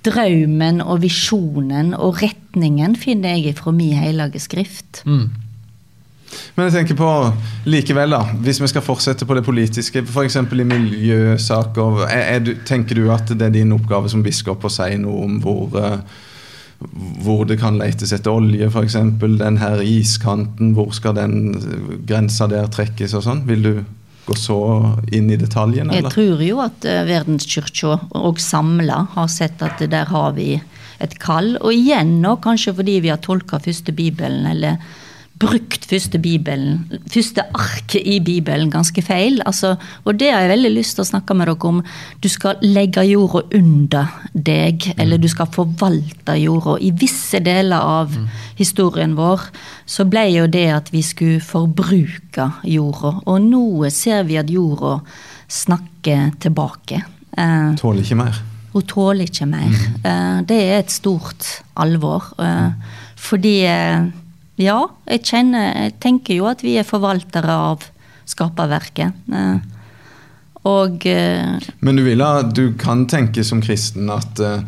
[0.05, 5.03] drømmen og visjonen og retningen finner jeg fra min hellige skrift.
[5.05, 5.27] Mm.
[6.55, 7.11] Men jeg tenker på
[7.71, 10.37] likevel, da, hvis vi skal fortsette på det politiske, f.eks.
[10.41, 14.71] i miljøsaker, er, er du, tenker du at det er din oppgave som biskop å
[14.71, 16.19] si noe om hvor, eh,
[17.23, 18.99] hvor det kan letes etter olje, f.eks.
[19.21, 21.55] Den her iskanten, hvor skal den
[22.07, 23.45] grensa der trekkes og sånn?
[23.49, 23.73] Vil du
[24.25, 24.59] gå så
[25.11, 30.11] inn i detaljen, Jeg tror jo at uh, Verdenskirka og samla har sett at der
[30.11, 30.53] har vi
[31.01, 31.55] et kall.
[31.61, 34.77] Og igjen nå, kanskje fordi vi har tolka første Bibelen, eller
[35.41, 39.39] brukt første Bibelen, første arket i Bibelen ganske feil.
[39.49, 39.73] Altså,
[40.05, 41.79] og det har jeg veldig lyst til å snakke med dere om.
[42.21, 46.77] Du skal legge jorda under deg, eller du skal forvalte jorda.
[46.85, 48.13] I visse deler av
[48.59, 49.47] historien vår
[49.89, 53.15] så ble jo det at vi skulle forbruke jorda.
[53.25, 54.99] Og nå ser vi at jorda
[55.51, 57.01] snakker tilbake.
[57.37, 58.41] Eh, Tåler ikke mer.
[58.73, 59.73] hun tåler ikke mer.
[60.05, 62.31] Eh, det er et stort alvor.
[62.39, 62.71] eh,
[63.21, 64.05] fordi eh,
[64.61, 67.85] ja, jeg kjenner Jeg tenker jo at vi er forvaltere av
[68.31, 69.11] skaperverket.
[69.33, 69.57] eh,
[70.63, 74.61] og eh, Men du, vil ha, du kan tenke som kristen at, eh,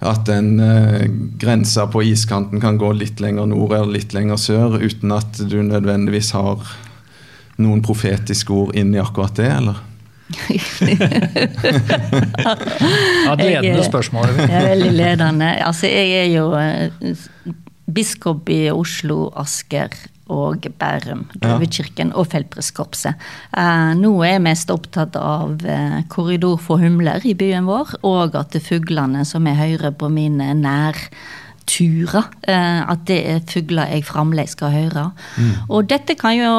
[0.00, 0.58] at den
[1.38, 5.60] grensa på iskanten kan gå litt lenger nord eller litt lenger sør, uten at du
[5.62, 6.64] nødvendigvis har
[7.60, 9.76] noen profetiske ord inn i akkurat det, eller?
[12.40, 14.28] Ja, et ledende spørsmål.
[14.38, 15.48] jeg er veldig ledende.
[15.66, 16.46] Altså, jeg er jo
[17.94, 19.94] biskop i Oslo, Asker
[20.30, 21.24] og Bærum.
[21.42, 23.18] Døvekirken og Feltprestkorpset.
[23.56, 28.38] Eh, nå er jeg mest opptatt av eh, korridor for humler i byen vår, og
[28.38, 34.54] at fuglene som jeg hører på mine nærturer, eh, at det er fugler jeg fremdeles
[34.56, 35.10] skal høre.
[35.68, 36.54] Og dette kan jo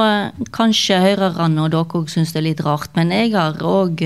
[0.56, 4.04] kanskje hørerne og dere òg synes det er litt rart, men jeg har òg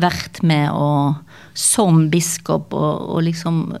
[0.00, 1.20] vært med og
[1.54, 3.74] som biskop og, og liksom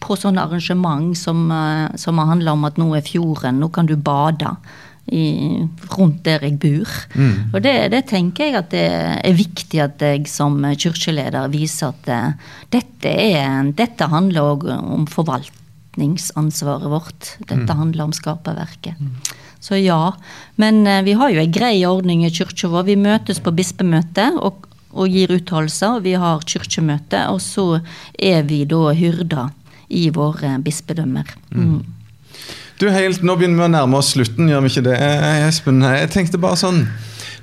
[0.00, 3.96] på sånne arrangement som, eh, som handler om at nå er fjorden, nå kan du
[3.96, 4.56] bade.
[5.10, 5.66] I,
[5.98, 6.90] rundt der jeg bor.
[7.18, 7.50] Mm.
[7.50, 8.84] Og det, det, tenker jeg at det
[9.18, 15.08] er viktig at jeg som kirkeleder viser at uh, dette, er, dette handler òg om
[15.10, 17.32] forvaltningsansvaret vårt.
[17.40, 17.80] Dette mm.
[17.80, 19.00] handler om skaperverket.
[19.02, 19.16] Mm.
[19.58, 20.14] Så ja.
[20.62, 22.86] Men uh, vi har jo ei grei ordning i kirka vår.
[22.92, 25.98] Vi møtes på bispemøte og, og gir uttalelser.
[26.06, 27.82] Vi har kirkemøte, og så
[28.14, 29.50] er vi da hyrder
[29.92, 31.34] i våre bispedømmer.
[31.54, 31.82] Mm.
[32.82, 34.96] Du, helt, Nå begynner vi å nærme oss slutten, gjør vi ikke det,
[35.46, 35.82] Espen?
[35.86, 36.80] Jeg tenkte bare sånn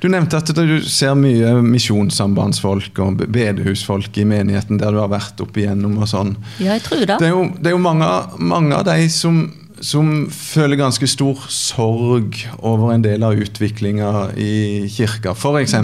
[0.03, 5.39] Du nevnte at du ser mye misjonssambandsfolk og bedehusfolk i menigheten der du har vært
[5.43, 6.35] opp igjennom og sånn.
[6.59, 7.17] Ja, jeg tror det.
[7.19, 9.41] Det er jo, det er jo mange, mange, av de som,
[9.83, 14.53] som, føler ganske stor sorg over en del av utviklinga i
[14.91, 15.35] kirka.
[15.35, 15.75] F.eks.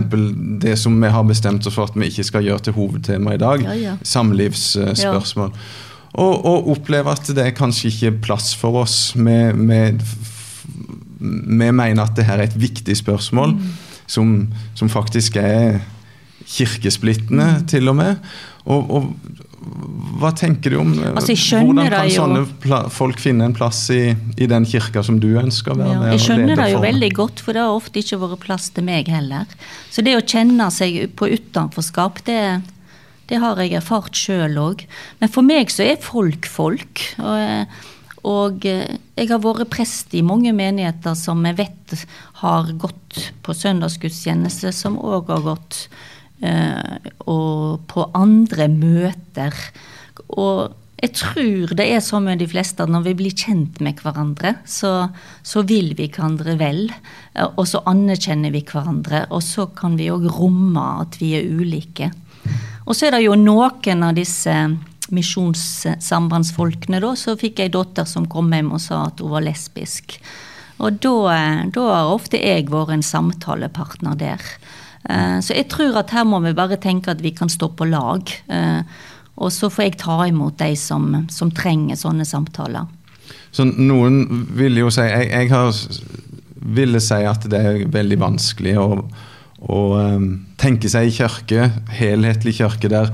[0.64, 3.44] det som vi har bestemt oss for at vi ikke skal gjøre til hovedtema i
[3.44, 3.68] dag.
[3.68, 3.98] Ja, ja.
[4.16, 5.52] Samlivsspørsmål.
[5.52, 5.85] Ja.
[6.16, 9.16] Og, og oppleve at det er kanskje ikke plass for oss.
[9.16, 9.24] Vi
[11.20, 13.74] mener at dette er et viktig spørsmål, mm.
[14.08, 14.36] som,
[14.80, 15.82] som, faktisk er
[16.46, 17.66] kirkesplittende, mm.
[17.68, 18.16] til og med.
[18.66, 19.04] Og, og,
[20.22, 24.66] hva tenker du om altså, Hvordan kan sånne folk finne en plass i, i, den
[24.70, 27.64] kirka som du ønsker å være ja, Jeg skjønner det jo veldig godt, for det
[27.66, 29.50] har ofte ikke vært plass til meg heller.
[29.92, 32.40] Så det å kjenne seg på utenforskap, det,
[33.30, 34.86] det har jeg erfart sjøl òg.
[35.22, 37.02] Men for meg så er folk folk.
[37.22, 37.76] Og,
[38.26, 42.06] og, jeg har vært prest i mange menigheter som jeg vet
[42.42, 45.86] har gått på søndagsgudstjeneste, som òg har gått
[46.46, 49.54] uh, på andre møter.
[50.30, 54.00] Og jeg tror det er sånn med de fleste at når vi blir kjent med
[54.02, 55.10] hverandre, så,
[55.46, 56.86] så vil vi hverandre vel.
[57.52, 62.14] Og så anerkjenner vi hverandre, og så kan vi òg romme at vi er ulike.
[62.86, 64.54] Og så er det jo noen av disse
[65.14, 67.14] misjonssambandsfolkene, da.
[67.18, 70.18] Så fikk jeg ei datter som kom hjem og sa at hun var lesbisk.
[70.84, 71.16] Og da,
[71.72, 74.44] da har ofte jeg vært en samtalepartner der.
[75.10, 77.88] Eh, så jeg tror at her må vi bare tenke at vi kan stå på
[77.90, 78.32] lag.
[78.52, 78.82] Eh,
[79.36, 82.90] og så får jeg ta imot de som, som trenger sånne samtaler.
[83.56, 85.72] Så noen vil jo si Jeg, jeg har,
[86.76, 88.90] ville si at det er veldig vanskelig å
[89.72, 90.30] og um,
[90.62, 93.12] tenke seg i kirke, helhetlig kirke, der,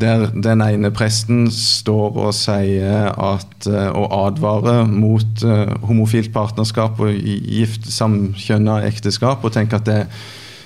[0.00, 6.98] der den ene presten står og sier at uh, og advarer mot uh, homofilt partnerskap
[7.04, 10.00] og gift samkjønna ekteskap, og tenker at det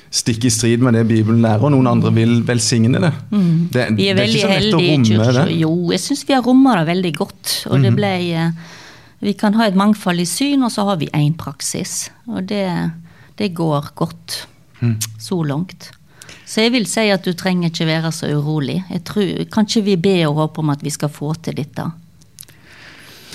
[0.09, 3.13] stikker i strid med det Bibelen lærer, og noen andre vil velsigne det.
[3.29, 3.69] Mm.
[3.75, 5.47] det vi er, det er veldig heldige i kirka.
[5.53, 7.57] Jo, jeg syns vi har romma det veldig godt.
[7.69, 7.85] Og mm.
[7.85, 8.77] det ble uh,
[9.19, 12.07] Vi kan ha et mangfold i syn, og så har vi én praksis.
[12.31, 12.65] Og det,
[13.37, 14.47] det går godt
[14.81, 14.97] mm.
[15.19, 15.91] så langt.
[16.49, 18.83] Så jeg vil si at du trenger ikke være så urolig.
[18.91, 21.85] Jeg tror, Kan ikke vi be og håpe om at vi skal få til dette?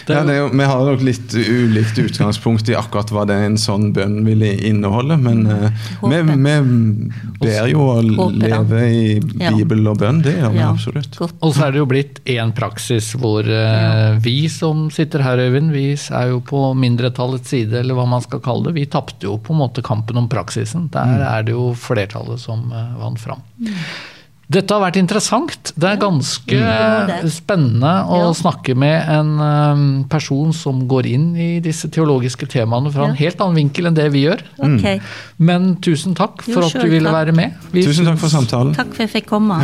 [0.09, 4.21] Ja, jo, vi har nok litt ulikt utgangspunkt i akkurat hva det en sånn bønn
[4.25, 5.17] ville inneholde.
[5.21, 6.55] Men uh, vi, vi,
[7.43, 10.21] ber jo å leve i Bibel og bønn.
[10.25, 11.17] Det gjør vi ja, absolutt.
[11.19, 11.37] Godt.
[11.39, 15.73] Og så er det jo blitt én praksis hvor uh, vi som sitter her, Øyvind,
[15.75, 18.77] vi er jo på mindretallets side, eller hva man skal kalle det.
[18.79, 20.89] Vi tapte jo på en måte kampen om praksisen.
[20.93, 21.27] Der mm.
[21.29, 23.43] er det jo flertallet som uh, vant fram.
[24.43, 24.53] Mm.
[24.53, 25.71] Dette har vært interessant.
[25.79, 31.89] Det er ganske spennende å snakke med en um, person som går inn i disse
[31.93, 34.43] teologiske temaene fra en helt annen vinkel enn det vi gjør.
[34.59, 35.01] Okay.
[35.39, 37.55] Men tusen takk for at du ville være med.
[37.73, 38.75] Vi tusen takk for samtalen.
[38.77, 39.61] Takk for at jeg fikk komme.